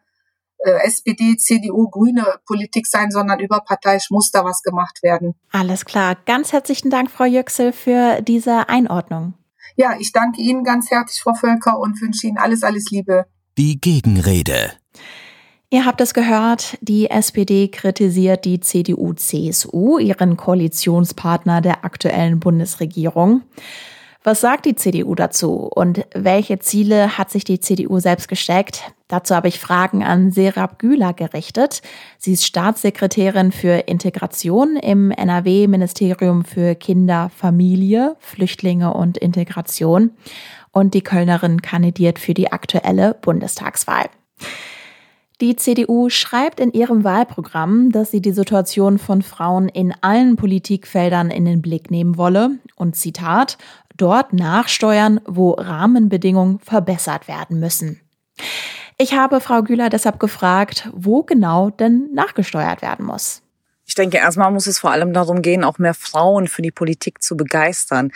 SPD, 0.70 1.36
CDU, 1.36 1.88
grüne 1.88 2.24
Politik 2.46 2.86
sein, 2.86 3.10
sondern 3.10 3.40
überparteiisch 3.40 4.10
muss 4.10 4.30
da 4.30 4.44
was 4.44 4.62
gemacht 4.62 5.02
werden. 5.02 5.34
Alles 5.52 5.84
klar. 5.84 6.16
Ganz 6.26 6.52
herzlichen 6.52 6.90
Dank, 6.90 7.10
Frau 7.10 7.24
Yüksel, 7.24 7.72
für 7.72 8.20
diese 8.22 8.68
Einordnung. 8.68 9.34
Ja, 9.76 9.96
ich 9.98 10.12
danke 10.12 10.40
Ihnen 10.40 10.64
ganz 10.64 10.90
herzlich, 10.90 11.20
Frau 11.20 11.34
Völker, 11.34 11.78
und 11.78 12.00
wünsche 12.00 12.26
Ihnen 12.26 12.38
alles, 12.38 12.62
alles 12.62 12.90
Liebe. 12.90 13.26
Die 13.58 13.80
Gegenrede. 13.80 14.72
Ihr 15.68 15.84
habt 15.84 16.00
es 16.00 16.14
gehört, 16.14 16.78
die 16.80 17.10
SPD 17.10 17.68
kritisiert 17.68 18.44
die 18.44 18.60
CDU-CSU, 18.60 19.98
ihren 19.98 20.36
Koalitionspartner 20.36 21.60
der 21.60 21.84
aktuellen 21.84 22.38
Bundesregierung. 22.38 23.42
Was 24.26 24.40
sagt 24.40 24.64
die 24.66 24.74
CDU 24.74 25.14
dazu 25.14 25.70
und 25.72 26.04
welche 26.12 26.58
Ziele 26.58 27.16
hat 27.16 27.30
sich 27.30 27.44
die 27.44 27.60
CDU 27.60 28.00
selbst 28.00 28.26
gesteckt? 28.26 28.82
Dazu 29.06 29.36
habe 29.36 29.46
ich 29.46 29.60
Fragen 29.60 30.02
an 30.02 30.32
Serap 30.32 30.80
Güler 30.80 31.12
gerichtet. 31.12 31.80
Sie 32.18 32.32
ist 32.32 32.44
Staatssekretärin 32.44 33.52
für 33.52 33.86
Integration 33.86 34.74
im 34.74 35.12
NRW-Ministerium 35.12 36.44
für 36.44 36.74
Kinder, 36.74 37.30
Familie, 37.36 38.16
Flüchtlinge 38.18 38.94
und 38.94 39.16
Integration. 39.16 40.10
Und 40.72 40.94
die 40.94 41.02
Kölnerin 41.02 41.62
kandidiert 41.62 42.18
für 42.18 42.34
die 42.34 42.50
aktuelle 42.50 43.14
Bundestagswahl. 43.14 44.06
Die 45.42 45.54
CDU 45.54 46.08
schreibt 46.08 46.60
in 46.60 46.72
ihrem 46.72 47.04
Wahlprogramm, 47.04 47.92
dass 47.92 48.10
sie 48.10 48.22
die 48.22 48.32
Situation 48.32 48.98
von 48.98 49.20
Frauen 49.20 49.68
in 49.68 49.94
allen 50.00 50.36
Politikfeldern 50.36 51.30
in 51.30 51.44
den 51.44 51.60
Blick 51.60 51.90
nehmen 51.90 52.16
wolle 52.16 52.52
und 52.74 52.96
Zitat, 52.96 53.58
dort 53.96 54.32
nachsteuern, 54.32 55.20
wo 55.26 55.52
Rahmenbedingungen 55.52 56.58
verbessert 56.60 57.28
werden 57.28 57.60
müssen. 57.60 58.00
Ich 58.98 59.14
habe 59.14 59.40
Frau 59.40 59.62
Güler 59.62 59.90
deshalb 59.90 60.18
gefragt, 60.18 60.88
wo 60.92 61.22
genau 61.22 61.70
denn 61.70 62.08
nachgesteuert 62.14 62.82
werden 62.82 63.04
muss. 63.04 63.42
Ich 63.88 63.94
denke, 63.94 64.16
erstmal 64.16 64.50
muss 64.50 64.66
es 64.66 64.78
vor 64.78 64.90
allem 64.90 65.12
darum 65.12 65.42
gehen, 65.42 65.62
auch 65.62 65.78
mehr 65.78 65.94
Frauen 65.94 66.48
für 66.48 66.62
die 66.62 66.72
Politik 66.72 67.22
zu 67.22 67.36
begeistern 67.36 68.10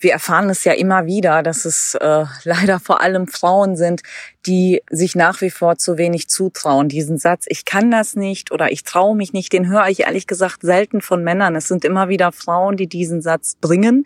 wir 0.00 0.12
erfahren 0.12 0.48
es 0.48 0.64
ja 0.64 0.72
immer 0.72 1.06
wieder, 1.06 1.42
dass 1.42 1.64
es 1.64 1.94
äh, 1.94 2.24
leider 2.44 2.80
vor 2.80 3.00
allem 3.00 3.28
Frauen 3.28 3.76
sind, 3.76 4.02
die 4.46 4.82
sich 4.90 5.14
nach 5.14 5.40
wie 5.40 5.50
vor 5.50 5.76
zu 5.76 5.98
wenig 5.98 6.28
zutrauen. 6.28 6.88
Diesen 6.88 7.18
Satz, 7.18 7.44
ich 7.48 7.64
kann 7.64 7.90
das 7.90 8.16
nicht 8.16 8.52
oder 8.52 8.72
ich 8.72 8.84
traue 8.84 9.16
mich 9.16 9.32
nicht, 9.32 9.52
den 9.52 9.68
höre 9.68 9.88
ich 9.88 10.00
ehrlich 10.00 10.26
gesagt 10.26 10.62
selten 10.62 11.00
von 11.00 11.22
Männern. 11.22 11.56
Es 11.56 11.68
sind 11.68 11.84
immer 11.84 12.08
wieder 12.08 12.32
Frauen, 12.32 12.76
die 12.76 12.86
diesen 12.86 13.22
Satz 13.22 13.56
bringen. 13.60 14.04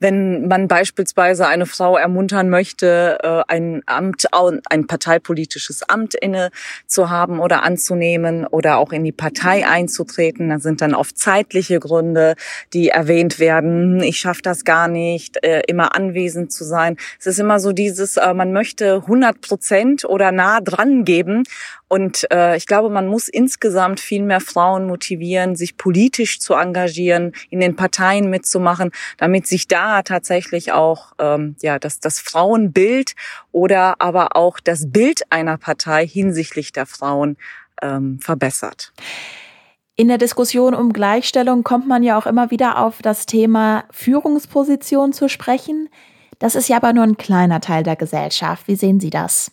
Wenn 0.00 0.48
man 0.48 0.68
beispielsweise 0.68 1.46
eine 1.46 1.66
Frau 1.66 1.96
ermuntern 1.96 2.50
möchte, 2.50 3.18
äh, 3.22 3.42
ein 3.48 3.82
Amt, 3.86 4.26
ein 4.68 4.86
parteipolitisches 4.86 5.88
Amt 5.88 6.14
inne 6.14 6.50
zu 6.86 7.10
haben 7.10 7.40
oder 7.40 7.62
anzunehmen 7.62 8.46
oder 8.46 8.78
auch 8.78 8.92
in 8.92 9.04
die 9.04 9.12
Partei 9.12 9.66
einzutreten, 9.66 10.50
dann 10.50 10.60
sind 10.60 10.80
dann 10.80 10.94
oft 10.94 11.16
zeitliche 11.16 11.80
Gründe, 11.80 12.34
die 12.72 12.88
erwähnt 12.88 13.38
werden. 13.38 14.02
Ich 14.02 14.18
schaffe 14.18 14.42
das 14.42 14.64
gar 14.64 14.88
nicht 14.88 15.14
nicht 15.14 15.44
äh, 15.44 15.62
immer 15.66 15.94
anwesend 15.94 16.52
zu 16.52 16.64
sein. 16.64 16.96
Es 17.18 17.26
ist 17.26 17.38
immer 17.38 17.60
so 17.60 17.72
dieses, 17.72 18.16
äh, 18.16 18.34
man 18.34 18.52
möchte 18.52 18.96
100 18.96 19.40
Prozent 19.40 19.63
oder 20.04 20.32
nah 20.32 20.60
dran 20.60 21.04
geben. 21.04 21.44
Und 21.88 22.26
äh, 22.32 22.56
ich 22.56 22.66
glaube, 22.66 22.90
man 22.90 23.06
muss 23.06 23.28
insgesamt 23.28 24.00
viel 24.00 24.22
mehr 24.22 24.40
Frauen 24.40 24.86
motivieren, 24.86 25.56
sich 25.56 25.76
politisch 25.76 26.40
zu 26.40 26.54
engagieren, 26.54 27.32
in 27.50 27.60
den 27.60 27.76
Parteien 27.76 28.30
mitzumachen, 28.30 28.90
damit 29.18 29.46
sich 29.46 29.68
da 29.68 30.02
tatsächlich 30.02 30.72
auch 30.72 31.12
ähm, 31.18 31.56
ja 31.62 31.78
das, 31.78 32.00
das 32.00 32.20
Frauenbild 32.20 33.14
oder 33.52 33.96
aber 34.00 34.36
auch 34.36 34.60
das 34.60 34.90
Bild 34.90 35.22
einer 35.30 35.58
Partei 35.58 36.06
hinsichtlich 36.06 36.72
der 36.72 36.86
Frauen 36.86 37.36
ähm, 37.82 38.18
verbessert. 38.20 38.92
In 39.96 40.08
der 40.08 40.18
Diskussion 40.18 40.74
um 40.74 40.92
Gleichstellung 40.92 41.62
kommt 41.62 41.86
man 41.86 42.02
ja 42.02 42.18
auch 42.18 42.26
immer 42.26 42.50
wieder 42.50 42.78
auf 42.78 43.00
das 43.00 43.26
Thema 43.26 43.84
Führungsposition 43.92 45.12
zu 45.12 45.28
sprechen. 45.28 45.88
Das 46.40 46.56
ist 46.56 46.68
ja 46.68 46.78
aber 46.78 46.92
nur 46.92 47.04
ein 47.04 47.16
kleiner 47.16 47.60
Teil 47.60 47.84
der 47.84 47.94
Gesellschaft. 47.94 48.66
Wie 48.66 48.74
sehen 48.74 48.98
Sie 48.98 49.10
das? 49.10 49.52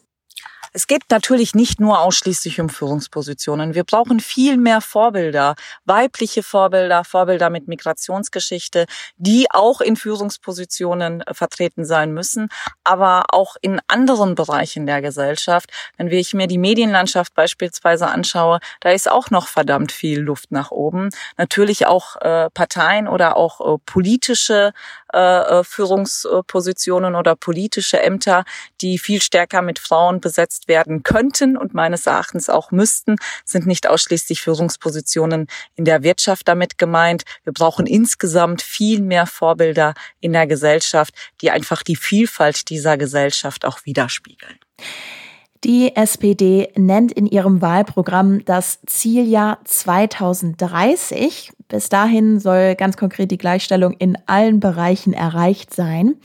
Es 0.73 0.87
geht 0.87 1.03
natürlich 1.09 1.53
nicht 1.53 1.81
nur 1.81 1.99
ausschließlich 1.99 2.61
um 2.61 2.69
Führungspositionen. 2.69 3.75
Wir 3.75 3.83
brauchen 3.83 4.21
viel 4.21 4.55
mehr 4.55 4.79
Vorbilder, 4.79 5.55
weibliche 5.83 6.43
Vorbilder, 6.43 7.03
Vorbilder 7.03 7.49
mit 7.49 7.67
Migrationsgeschichte, 7.67 8.85
die 9.17 9.47
auch 9.51 9.81
in 9.81 9.97
Führungspositionen 9.97 11.21
äh, 11.21 11.33
vertreten 11.33 11.83
sein 11.83 12.13
müssen, 12.13 12.47
aber 12.85 13.25
auch 13.33 13.57
in 13.61 13.81
anderen 13.89 14.35
Bereichen 14.35 14.85
der 14.85 15.01
Gesellschaft. 15.01 15.69
Wenn 15.97 16.07
ich 16.07 16.33
mir 16.33 16.47
die 16.47 16.57
Medienlandschaft 16.57 17.33
beispielsweise 17.33 18.07
anschaue, 18.07 18.59
da 18.79 18.91
ist 18.91 19.11
auch 19.11 19.29
noch 19.29 19.47
verdammt 19.47 19.91
viel 19.91 20.21
Luft 20.21 20.53
nach 20.53 20.71
oben. 20.71 21.09
Natürlich 21.37 21.85
auch 21.85 22.15
äh, 22.21 22.49
Parteien 22.49 23.09
oder 23.09 23.35
auch 23.35 23.75
äh, 23.75 23.77
politische 23.85 24.71
äh, 25.13 25.59
äh 25.59 25.63
Führungspositionen 25.63 27.15
oder 27.15 27.35
politische 27.35 27.99
Ämter, 27.99 28.43
die 28.81 28.97
viel 28.97 29.21
stärker 29.21 29.61
mit 29.61 29.79
Frauen 29.79 30.19
besetzt 30.19 30.61
besetzt 30.61 30.67
werden 30.67 31.03
könnten 31.03 31.57
und 31.57 31.73
meines 31.73 32.07
Erachtens 32.07 32.49
auch 32.49 32.71
müssten, 32.71 33.15
sind 33.45 33.67
nicht 33.67 33.87
ausschließlich 33.87 34.41
Führungspositionen 34.41 35.47
in 35.75 35.85
der 35.85 36.03
Wirtschaft 36.03 36.47
damit 36.47 36.77
gemeint. 36.77 37.23
Wir 37.43 37.53
brauchen 37.53 37.85
insgesamt 37.85 38.61
viel 38.61 39.01
mehr 39.01 39.27
Vorbilder 39.27 39.93
in 40.19 40.33
der 40.33 40.47
Gesellschaft, 40.47 41.13
die 41.41 41.51
einfach 41.51 41.83
die 41.83 41.95
Vielfalt 41.95 42.69
dieser 42.69 42.97
Gesellschaft 42.97 43.65
auch 43.65 43.85
widerspiegeln. 43.85 44.57
Die 45.63 45.95
SPD 45.95 46.71
nennt 46.75 47.11
in 47.11 47.27
ihrem 47.27 47.61
Wahlprogramm 47.61 48.43
das 48.45 48.79
Zieljahr 48.87 49.59
2030. 49.63 51.51
Bis 51.67 51.87
dahin 51.87 52.39
soll 52.39 52.75
ganz 52.75 52.97
konkret 52.97 53.29
die 53.29 53.37
Gleichstellung 53.37 53.93
in 53.93 54.17
allen 54.25 54.59
Bereichen 54.59 55.13
erreicht 55.13 55.71
sein. 55.73 56.15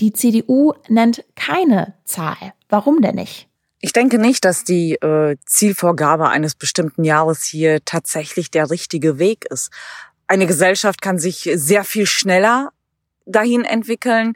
Die 0.00 0.12
CDU 0.12 0.74
nennt 0.88 1.24
keine 1.34 1.94
Zahl. 2.04 2.36
Warum 2.68 3.00
denn 3.00 3.14
nicht? 3.14 3.48
Ich 3.80 3.92
denke 3.92 4.18
nicht, 4.18 4.44
dass 4.44 4.64
die 4.64 4.94
äh, 4.96 5.36
Zielvorgabe 5.46 6.28
eines 6.28 6.54
bestimmten 6.54 7.04
Jahres 7.04 7.44
hier 7.44 7.82
tatsächlich 7.84 8.50
der 8.50 8.70
richtige 8.70 9.18
Weg 9.18 9.46
ist. 9.46 9.70
Eine 10.26 10.46
Gesellschaft 10.46 11.00
kann 11.00 11.18
sich 11.18 11.48
sehr 11.54 11.84
viel 11.84 12.04
schneller 12.04 12.72
dahin 13.24 13.64
entwickeln. 13.64 14.34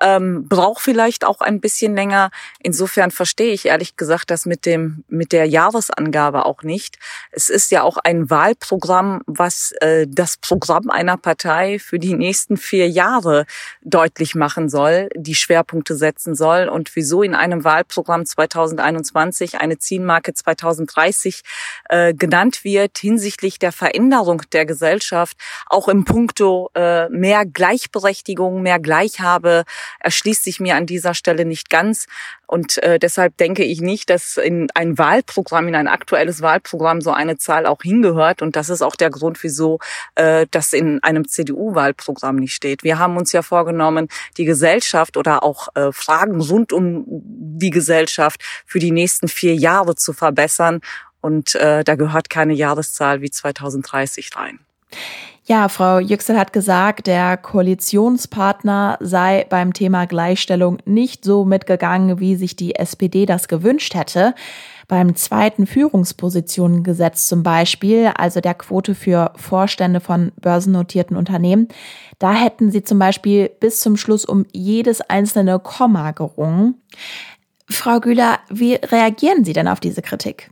Ähm, 0.00 0.48
braucht 0.48 0.82
vielleicht 0.82 1.24
auch 1.24 1.40
ein 1.40 1.60
bisschen 1.60 1.94
länger. 1.94 2.30
Insofern 2.62 3.10
verstehe 3.10 3.52
ich 3.52 3.66
ehrlich 3.66 3.96
gesagt 3.96 4.30
das 4.30 4.46
mit 4.46 4.66
dem 4.66 5.04
mit 5.08 5.32
der 5.32 5.46
Jahresangabe 5.46 6.46
auch 6.46 6.62
nicht. 6.62 6.98
Es 7.30 7.48
ist 7.48 7.70
ja 7.70 7.82
auch 7.82 7.98
ein 7.98 8.30
Wahlprogramm, 8.30 9.22
was 9.26 9.72
äh, 9.80 10.06
das 10.08 10.36
Programm 10.36 10.90
einer 10.90 11.16
Partei 11.16 11.78
für 11.78 11.98
die 11.98 12.14
nächsten 12.14 12.56
vier 12.56 12.88
Jahre 12.88 13.46
deutlich 13.82 14.34
machen 14.34 14.68
soll, 14.68 15.08
die 15.14 15.34
Schwerpunkte 15.34 15.94
setzen 15.94 16.34
soll 16.34 16.68
und 16.68 16.94
wieso 16.96 17.22
in 17.22 17.34
einem 17.34 17.64
Wahlprogramm 17.64 18.24
2021 18.24 19.58
eine 19.58 19.78
Zielmarke 19.78 20.34
2030 20.34 21.42
äh, 21.88 22.14
genannt 22.14 22.64
wird 22.64 22.98
hinsichtlich 22.98 23.58
der 23.58 23.72
Veränderung 23.72 24.42
der 24.52 24.66
Gesellschaft, 24.66 25.36
auch 25.66 25.88
im 25.88 26.04
Punkto 26.04 26.70
äh, 26.74 27.08
mehr 27.08 27.44
Gleichberechtigung, 27.46 28.62
mehr 28.62 28.78
Gleichhabe, 28.78 29.64
erschließt 29.98 30.44
sich 30.44 30.60
mir 30.60 30.76
an 30.76 30.86
dieser 30.86 31.14
Stelle 31.14 31.44
nicht 31.44 31.70
ganz. 31.70 32.06
Und 32.46 32.82
äh, 32.82 32.98
deshalb 32.98 33.36
denke 33.36 33.64
ich 33.64 33.80
nicht, 33.80 34.10
dass 34.10 34.36
in 34.36 34.68
ein 34.74 34.98
Wahlprogramm, 34.98 35.68
in 35.68 35.74
ein 35.74 35.88
aktuelles 35.88 36.42
Wahlprogramm 36.42 37.00
so 37.00 37.12
eine 37.12 37.38
Zahl 37.38 37.66
auch 37.66 37.82
hingehört. 37.82 38.42
Und 38.42 38.56
das 38.56 38.68
ist 38.68 38.82
auch 38.82 38.96
der 38.96 39.10
Grund, 39.10 39.42
wieso 39.42 39.78
äh, 40.16 40.46
das 40.50 40.72
in 40.72 41.02
einem 41.02 41.28
CDU-Wahlprogramm 41.28 42.36
nicht 42.36 42.54
steht. 42.54 42.82
Wir 42.82 42.98
haben 42.98 43.16
uns 43.16 43.32
ja 43.32 43.42
vorgenommen, 43.42 44.08
die 44.36 44.44
Gesellschaft 44.44 45.16
oder 45.16 45.42
auch 45.42 45.68
äh, 45.74 45.92
Fragen 45.92 46.40
rund 46.40 46.72
um 46.72 47.04
die 47.06 47.70
Gesellschaft 47.70 48.42
für 48.66 48.78
die 48.78 48.90
nächsten 48.90 49.28
vier 49.28 49.54
Jahre 49.54 49.94
zu 49.94 50.12
verbessern. 50.12 50.80
Und 51.20 51.54
äh, 51.54 51.84
da 51.84 51.94
gehört 51.96 52.30
keine 52.30 52.54
Jahreszahl 52.54 53.20
wie 53.20 53.30
2030 53.30 54.30
rein. 54.36 54.60
Ja, 55.44 55.68
Frau 55.68 55.98
Yüksel 55.98 56.38
hat 56.38 56.52
gesagt, 56.52 57.06
der 57.06 57.36
Koalitionspartner 57.36 58.98
sei 59.00 59.46
beim 59.48 59.72
Thema 59.72 60.06
Gleichstellung 60.06 60.78
nicht 60.84 61.24
so 61.24 61.44
mitgegangen, 61.44 62.20
wie 62.20 62.36
sich 62.36 62.56
die 62.56 62.74
SPD 62.74 63.26
das 63.26 63.48
gewünscht 63.48 63.94
hätte. 63.94 64.34
Beim 64.86 65.16
zweiten 65.16 65.66
Führungspositionengesetz 65.66 67.26
zum 67.26 67.42
Beispiel, 67.42 68.12
also 68.16 68.40
der 68.40 68.54
Quote 68.54 68.94
für 68.94 69.32
Vorstände 69.36 70.00
von 70.00 70.30
börsennotierten 70.40 71.16
Unternehmen, 71.16 71.68
da 72.18 72.34
hätten 72.34 72.70
sie 72.70 72.82
zum 72.82 72.98
Beispiel 72.98 73.48
bis 73.48 73.80
zum 73.80 73.96
Schluss 73.96 74.24
um 74.24 74.46
jedes 74.52 75.00
einzelne 75.00 75.58
Komma 75.58 76.10
gerungen. 76.10 76.74
Frau 77.68 77.98
Güler, 78.00 78.40
wie 78.50 78.74
reagieren 78.74 79.44
Sie 79.44 79.52
denn 79.52 79.68
auf 79.68 79.80
diese 79.80 80.02
Kritik? 80.02 80.50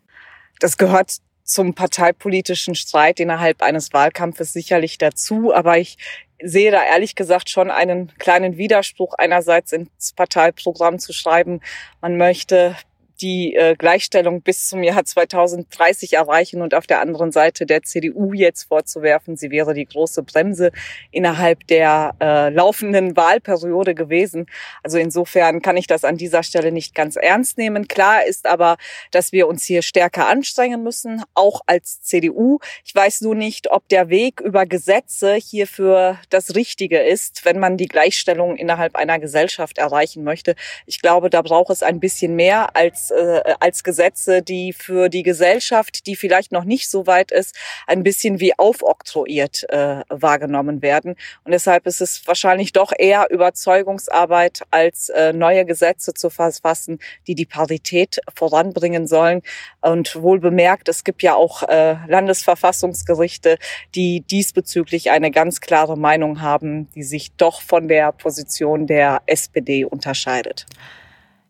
Das 0.61 0.77
gehört 0.79 1.18
zum 1.48 1.74
parteipolitischen 1.74 2.74
Streit 2.74 3.20
innerhalb 3.20 3.62
eines 3.62 3.92
Wahlkampfes 3.92 4.52
sicherlich 4.52 4.98
dazu. 4.98 5.52
Aber 5.54 5.78
ich 5.78 5.96
sehe 6.42 6.70
da 6.70 6.84
ehrlich 6.84 7.14
gesagt 7.14 7.48
schon 7.48 7.70
einen 7.70 8.12
kleinen 8.18 8.58
Widerspruch 8.58 9.14
einerseits 9.14 9.72
ins 9.72 10.12
Parteiprogramm 10.12 10.98
zu 10.98 11.12
schreiben, 11.12 11.61
man 12.00 12.16
möchte 12.16 12.76
die 13.20 13.54
äh, 13.54 13.74
Gleichstellung 13.76 14.42
bis 14.42 14.68
zum 14.68 14.83
Jahr 14.83 15.04
2030 15.04 16.14
erreichen 16.14 16.62
und 16.62 16.74
auf 16.74 16.87
der 16.87 17.00
anderen 17.00 17.33
Seite 17.33 17.66
der 17.66 17.83
CDU 17.83 18.33
jetzt 18.33 18.64
vorzuwerfen, 18.64 19.37
sie 19.37 19.50
wäre 19.50 19.74
die 19.74 19.87
große 19.87 20.22
Bremse 20.22 20.70
innerhalb 21.11 21.66
der 21.66 22.14
äh, 22.20 22.50
laufenden 22.50 23.16
Wahlperiode 23.16 23.94
gewesen. 23.94 24.46
Also 24.83 24.98
insofern 24.98 25.62
kann 25.62 25.76
ich 25.76 25.87
das 25.87 26.04
an 26.04 26.16
dieser 26.16 26.42
Stelle 26.42 26.72
nicht 26.72 26.94
ganz 26.94 27.16
ernst 27.16 27.59
nehmen. 27.59 27.88
Klar 27.88 28.24
ist 28.24 28.46
aber, 28.46 28.76
dass 29.11 29.33
wir 29.33 29.48
uns 29.48 29.64
hier 29.64 29.83
stärker 29.83 30.28
anstrengen 30.28 30.83
müssen, 30.83 31.22
auch 31.35 31.62
als 31.66 32.02
CDU. 32.02 32.59
Ich 32.85 32.94
weiß 32.94 33.22
nur 33.22 33.35
nicht, 33.35 33.70
ob 33.70 33.88
der 33.88 34.09
Weg 34.09 34.40
über 34.40 34.66
Gesetze 34.66 35.35
hierfür 35.35 36.18
das 36.31 36.54
Richtige 36.54 36.98
ist, 37.00 37.44
wenn 37.44 37.59
man 37.59 37.76
die 37.76 37.88
Gleichstellung 37.88 38.57
innerhalb 38.57 38.96
einer 38.96 39.18
Gesellschaft 39.18 39.78
erreichen 39.78 40.22
möchte. 40.24 40.54
Ich 40.87 41.00
glaube, 41.00 41.31
da 41.31 41.42
braucht 41.42 41.70
es 41.70 41.83
ein 41.83 42.00
bisschen 42.00 42.37
mehr 42.37 42.76
als 42.76 43.08
äh, 43.11 43.42
als 43.61 43.85
Gesetze, 43.85 44.42
die 44.42 44.73
für 44.73 45.09
die 45.09 45.23
Gesellschaft, 45.23 46.07
die 46.07 46.16
vielleicht 46.16 46.53
noch 46.53 46.64
nicht 46.64 46.90
so 46.90 47.07
weit 47.07 47.31
ist, 47.31 47.57
ein 47.87 48.03
bisschen 48.03 48.40
wie 48.40 48.59
aufoktroyiert 48.59 49.64
äh, 49.71 50.03
wahrgenommen 50.09 50.83
werden. 50.83 51.16
Und 51.44 51.53
deshalb 51.53 51.87
ist 51.87 52.01
es 52.01 52.27
wahrscheinlich 52.27 52.73
doch 52.73 52.92
eher 52.97 53.31
Überzeugungsarbeit, 53.31 54.62
als 54.71 55.09
äh, 55.09 55.33
neue 55.33 55.64
Gesetze 55.64 56.14
zu 56.14 56.31
verfassen, 56.31 56.99
die 57.27 57.35
die 57.35 57.47
Parität 57.47 58.21
voranbringen 58.35 59.07
sollen. 59.07 59.42
Und 59.81 60.16
wohl 60.16 60.40
bemerkt, 60.40 60.88
es 60.88 61.05
gibt 61.05 61.23
ja 61.23 61.35
auch 61.35 61.62
äh, 61.62 61.97
Landesverfassungsgerichte, 62.07 63.59
die 63.94 64.21
diesbezüglich 64.21 65.11
eine 65.11 65.31
ganz 65.31 65.61
klare 65.61 65.97
Meinung 65.97 66.40
haben, 66.40 66.90
die 66.94 67.03
sich 67.03 67.33
doch 67.37 67.62
von 67.62 67.88
der 67.88 68.12
Position 68.12 68.87
der 68.87 69.23
SPD 69.27 69.85
unterscheidet. 69.85 70.66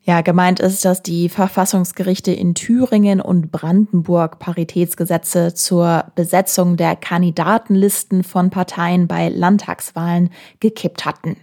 Ja, 0.08 0.22
gemeint 0.22 0.58
ist, 0.58 0.86
dass 0.86 1.02
die 1.02 1.28
Verfassungsgerichte 1.28 2.32
in 2.32 2.54
Thüringen 2.54 3.20
und 3.20 3.52
Brandenburg 3.52 4.38
Paritätsgesetze 4.38 5.52
zur 5.52 6.06
Besetzung 6.14 6.78
der 6.78 6.96
Kandidatenlisten 6.96 8.24
von 8.24 8.48
Parteien 8.48 9.06
bei 9.06 9.28
Landtagswahlen 9.28 10.30
gekippt 10.60 11.04
hatten. 11.04 11.36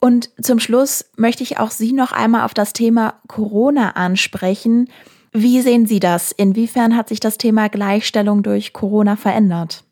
Und 0.00 0.30
zum 0.40 0.60
Schluss 0.60 1.04
möchte 1.18 1.42
ich 1.42 1.58
auch 1.58 1.70
Sie 1.70 1.92
noch 1.92 2.12
einmal 2.12 2.46
auf 2.46 2.54
das 2.54 2.72
Thema 2.72 3.20
Corona 3.28 3.90
ansprechen. 3.90 4.88
Wie 5.32 5.60
sehen 5.60 5.84
Sie 5.84 6.00
das? 6.00 6.32
Inwiefern 6.32 6.96
hat 6.96 7.10
sich 7.10 7.20
das 7.20 7.36
Thema 7.36 7.68
Gleichstellung 7.68 8.42
durch 8.42 8.72
Corona 8.72 9.14
verändert? 9.14 9.84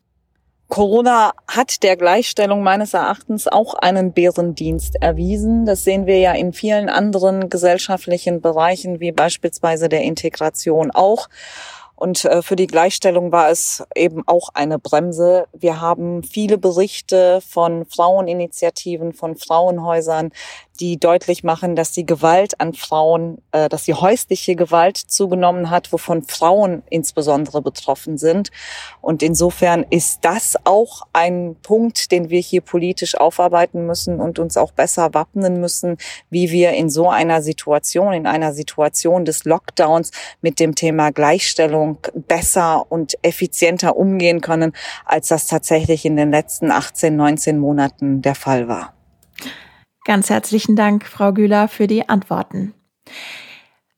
Corona 0.71 1.33
hat 1.49 1.83
der 1.83 1.97
Gleichstellung 1.97 2.63
meines 2.63 2.93
Erachtens 2.93 3.45
auch 3.49 3.73
einen 3.73 4.13
Bärendienst 4.13 4.95
erwiesen. 5.01 5.65
Das 5.65 5.83
sehen 5.83 6.05
wir 6.05 6.17
ja 6.19 6.31
in 6.31 6.53
vielen 6.53 6.87
anderen 6.87 7.49
gesellschaftlichen 7.49 8.39
Bereichen, 8.39 9.01
wie 9.01 9.11
beispielsweise 9.11 9.89
der 9.89 10.03
Integration 10.03 10.89
auch. 10.89 11.27
Und 11.97 12.23
äh, 12.23 12.41
für 12.41 12.55
die 12.55 12.67
Gleichstellung 12.67 13.33
war 13.33 13.49
es 13.49 13.83
eben 13.95 14.23
auch 14.27 14.47
eine 14.53 14.79
Bremse. 14.79 15.45
Wir 15.51 15.81
haben 15.81 16.23
viele 16.23 16.57
Berichte 16.57 17.41
von 17.41 17.85
Fraueninitiativen, 17.85 19.11
von 19.11 19.35
Frauenhäusern, 19.35 20.31
die 20.81 20.99
deutlich 20.99 21.43
machen, 21.43 21.75
dass 21.75 21.91
die 21.91 22.05
Gewalt 22.05 22.59
an 22.59 22.73
Frauen, 22.73 23.37
äh, 23.51 23.69
dass 23.69 23.83
die 23.83 23.93
häusliche 23.93 24.55
Gewalt 24.55 24.97
zugenommen 24.97 25.69
hat, 25.69 25.93
wovon 25.93 26.23
Frauen 26.23 26.81
insbesondere 26.89 27.61
betroffen 27.61 28.17
sind. 28.17 28.49
Und 28.99 29.21
insofern 29.21 29.85
ist 29.89 30.25
das 30.25 30.57
auch 30.63 31.03
ein 31.13 31.55
Punkt, 31.61 32.11
den 32.11 32.31
wir 32.31 32.39
hier 32.39 32.61
politisch 32.61 33.15
aufarbeiten 33.15 33.85
müssen 33.85 34.19
und 34.19 34.39
uns 34.39 34.57
auch 34.57 34.71
besser 34.71 35.13
wappnen 35.13 35.61
müssen, 35.61 35.97
wie 36.31 36.49
wir 36.49 36.71
in 36.71 36.89
so 36.89 37.09
einer 37.09 37.43
Situation, 37.43 38.13
in 38.13 38.25
einer 38.25 38.51
Situation 38.51 39.23
des 39.23 39.45
Lockdowns 39.45 40.09
mit 40.41 40.59
dem 40.59 40.73
Thema 40.73 41.11
Gleichstellung 41.11 41.99
besser 42.13 42.91
und 42.91 43.17
effizienter 43.21 43.95
umgehen 43.95 44.41
können, 44.41 44.73
als 45.05 45.27
das 45.27 45.45
tatsächlich 45.45 46.05
in 46.05 46.15
den 46.15 46.31
letzten 46.31 46.71
18, 46.71 47.15
19 47.15 47.59
Monaten 47.59 48.23
der 48.23 48.35
Fall 48.35 48.67
war. 48.67 48.95
Ganz 50.11 50.29
herzlichen 50.29 50.75
Dank, 50.75 51.05
Frau 51.05 51.31
Güler, 51.31 51.69
für 51.69 51.87
die 51.87 52.09
Antworten. 52.09 52.73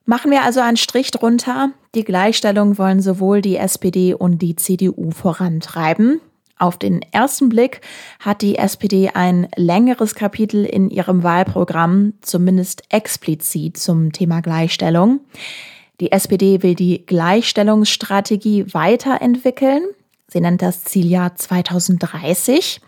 Machen 0.05 0.29
wir 0.29 0.43
also 0.43 0.59
einen 0.59 0.77
Strich 0.77 1.09
drunter. 1.09 1.71
Die 1.95 2.03
Gleichstellung 2.03 2.77
wollen 2.77 3.01
sowohl 3.01 3.41
die 3.41 3.57
SPD 3.57 4.13
und 4.13 4.37
die 4.37 4.55
CDU 4.55 5.09
vorantreiben. 5.09 6.21
Auf 6.59 6.77
den 6.77 7.01
ersten 7.11 7.49
Blick 7.49 7.81
hat 8.19 8.43
die 8.43 8.59
SPD 8.59 9.09
ein 9.15 9.47
längeres 9.55 10.13
Kapitel 10.13 10.65
in 10.65 10.91
ihrem 10.91 11.23
Wahlprogramm, 11.23 12.13
zumindest 12.21 12.83
explizit 12.89 13.77
zum 13.77 14.11
Thema 14.11 14.41
Gleichstellung. 14.41 15.21
Die 15.99 16.11
SPD 16.11 16.61
will 16.61 16.75
die 16.75 17.07
Gleichstellungsstrategie 17.07 18.71
weiterentwickeln. 18.71 19.81
Sie 20.33 20.41
nennt 20.41 20.63
das 20.63 20.83
Zieljahr 20.83 21.35
2030, 21.35 22.81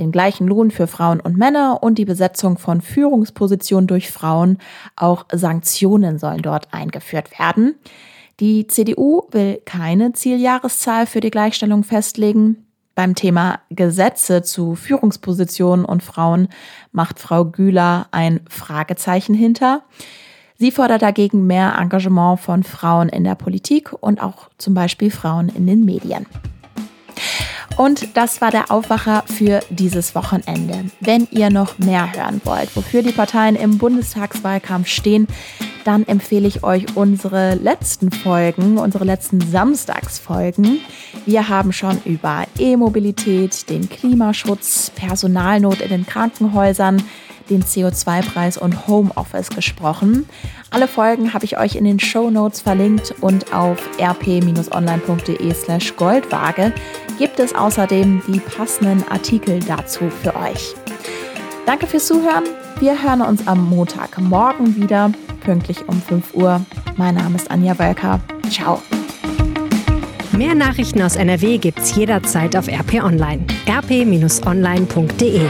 den 0.00 0.10
gleichen 0.10 0.48
Lohn 0.48 0.72
für 0.72 0.88
Frauen 0.88 1.20
und 1.20 1.36
Männer 1.36 1.78
und 1.80 1.96
die 1.96 2.04
Besetzung 2.04 2.58
von 2.58 2.80
Führungspositionen 2.80 3.86
durch 3.86 4.10
Frauen. 4.10 4.58
Auch 4.96 5.24
Sanktionen 5.32 6.18
sollen 6.18 6.42
dort 6.42 6.74
eingeführt 6.74 7.38
werden. 7.38 7.76
Die 8.40 8.66
CDU 8.66 9.22
will 9.30 9.62
keine 9.64 10.12
Zieljahreszahl 10.12 11.06
für 11.06 11.20
die 11.20 11.30
Gleichstellung 11.30 11.84
festlegen. 11.84 12.66
Beim 12.96 13.14
Thema 13.14 13.60
Gesetze 13.70 14.42
zu 14.42 14.74
Führungspositionen 14.74 15.84
und 15.84 16.02
Frauen 16.02 16.48
macht 16.90 17.20
Frau 17.20 17.44
Güler 17.44 18.08
ein 18.10 18.40
Fragezeichen 18.50 19.36
hinter. 19.36 19.84
Sie 20.56 20.72
fordert 20.72 21.02
dagegen 21.02 21.46
mehr 21.46 21.76
Engagement 21.78 22.40
von 22.40 22.64
Frauen 22.64 23.08
in 23.08 23.22
der 23.22 23.36
Politik 23.36 23.92
und 23.92 24.20
auch 24.20 24.50
zum 24.58 24.74
Beispiel 24.74 25.12
Frauen 25.12 25.48
in 25.48 25.68
den 25.68 25.84
Medien. 25.84 26.26
Und 27.76 28.16
das 28.16 28.40
war 28.40 28.50
der 28.50 28.70
Aufwacher 28.70 29.24
für 29.26 29.60
dieses 29.70 30.14
Wochenende. 30.14 30.86
Wenn 31.00 31.28
ihr 31.30 31.50
noch 31.50 31.78
mehr 31.78 32.12
hören 32.12 32.40
wollt, 32.44 32.74
wofür 32.74 33.02
die 33.02 33.12
Parteien 33.12 33.54
im 33.54 33.78
Bundestagswahlkampf 33.78 34.88
stehen, 34.88 35.28
dann 35.84 36.06
empfehle 36.06 36.48
ich 36.48 36.64
euch 36.64 36.96
unsere 36.96 37.54
letzten 37.54 38.10
Folgen, 38.10 38.78
unsere 38.78 39.04
letzten 39.04 39.40
Samstagsfolgen. 39.40 40.80
Wir 41.24 41.48
haben 41.48 41.72
schon 41.72 42.00
über 42.04 42.44
E-Mobilität, 42.58 43.70
den 43.70 43.88
Klimaschutz, 43.88 44.90
Personalnot 44.94 45.80
in 45.80 45.88
den 45.88 46.06
Krankenhäusern, 46.06 47.02
den 47.50 47.62
CO2-Preis 47.62 48.58
und 48.58 48.86
Homeoffice 48.86 49.50
gesprochen. 49.50 50.28
Alle 50.70 50.88
Folgen 50.88 51.34
habe 51.34 51.44
ich 51.44 51.58
euch 51.58 51.76
in 51.76 51.84
den 51.84 52.00
Show 52.00 52.30
Notes 52.30 52.60
verlinkt 52.60 53.14
und 53.20 53.52
auf 53.52 53.78
rp-online.de 54.00 55.54
slash 55.54 55.96
Goldwaage 55.96 56.72
gibt 57.18 57.40
es 57.40 57.54
außerdem 57.54 58.22
die 58.28 58.40
passenden 58.40 59.04
Artikel 59.08 59.60
dazu 59.60 60.10
für 60.22 60.34
euch. 60.36 60.74
Danke 61.66 61.86
fürs 61.86 62.06
Zuhören. 62.06 62.44
Wir 62.80 63.02
hören 63.02 63.22
uns 63.22 63.46
am 63.46 63.68
Montagmorgen 63.68 64.76
wieder, 64.76 65.10
pünktlich 65.40 65.88
um 65.88 66.00
5 66.00 66.34
Uhr. 66.34 66.60
Mein 66.96 67.16
Name 67.16 67.36
ist 67.36 67.50
Anja 67.50 67.78
Wölker. 67.78 68.20
Ciao. 68.50 68.80
Mehr 70.32 70.54
Nachrichten 70.54 71.02
aus 71.02 71.16
NRW 71.16 71.58
gibt's 71.58 71.96
jederzeit 71.96 72.54
auf 72.54 72.68
RP 72.68 73.02
Online. 73.02 73.44
rp-online.de 73.68 75.40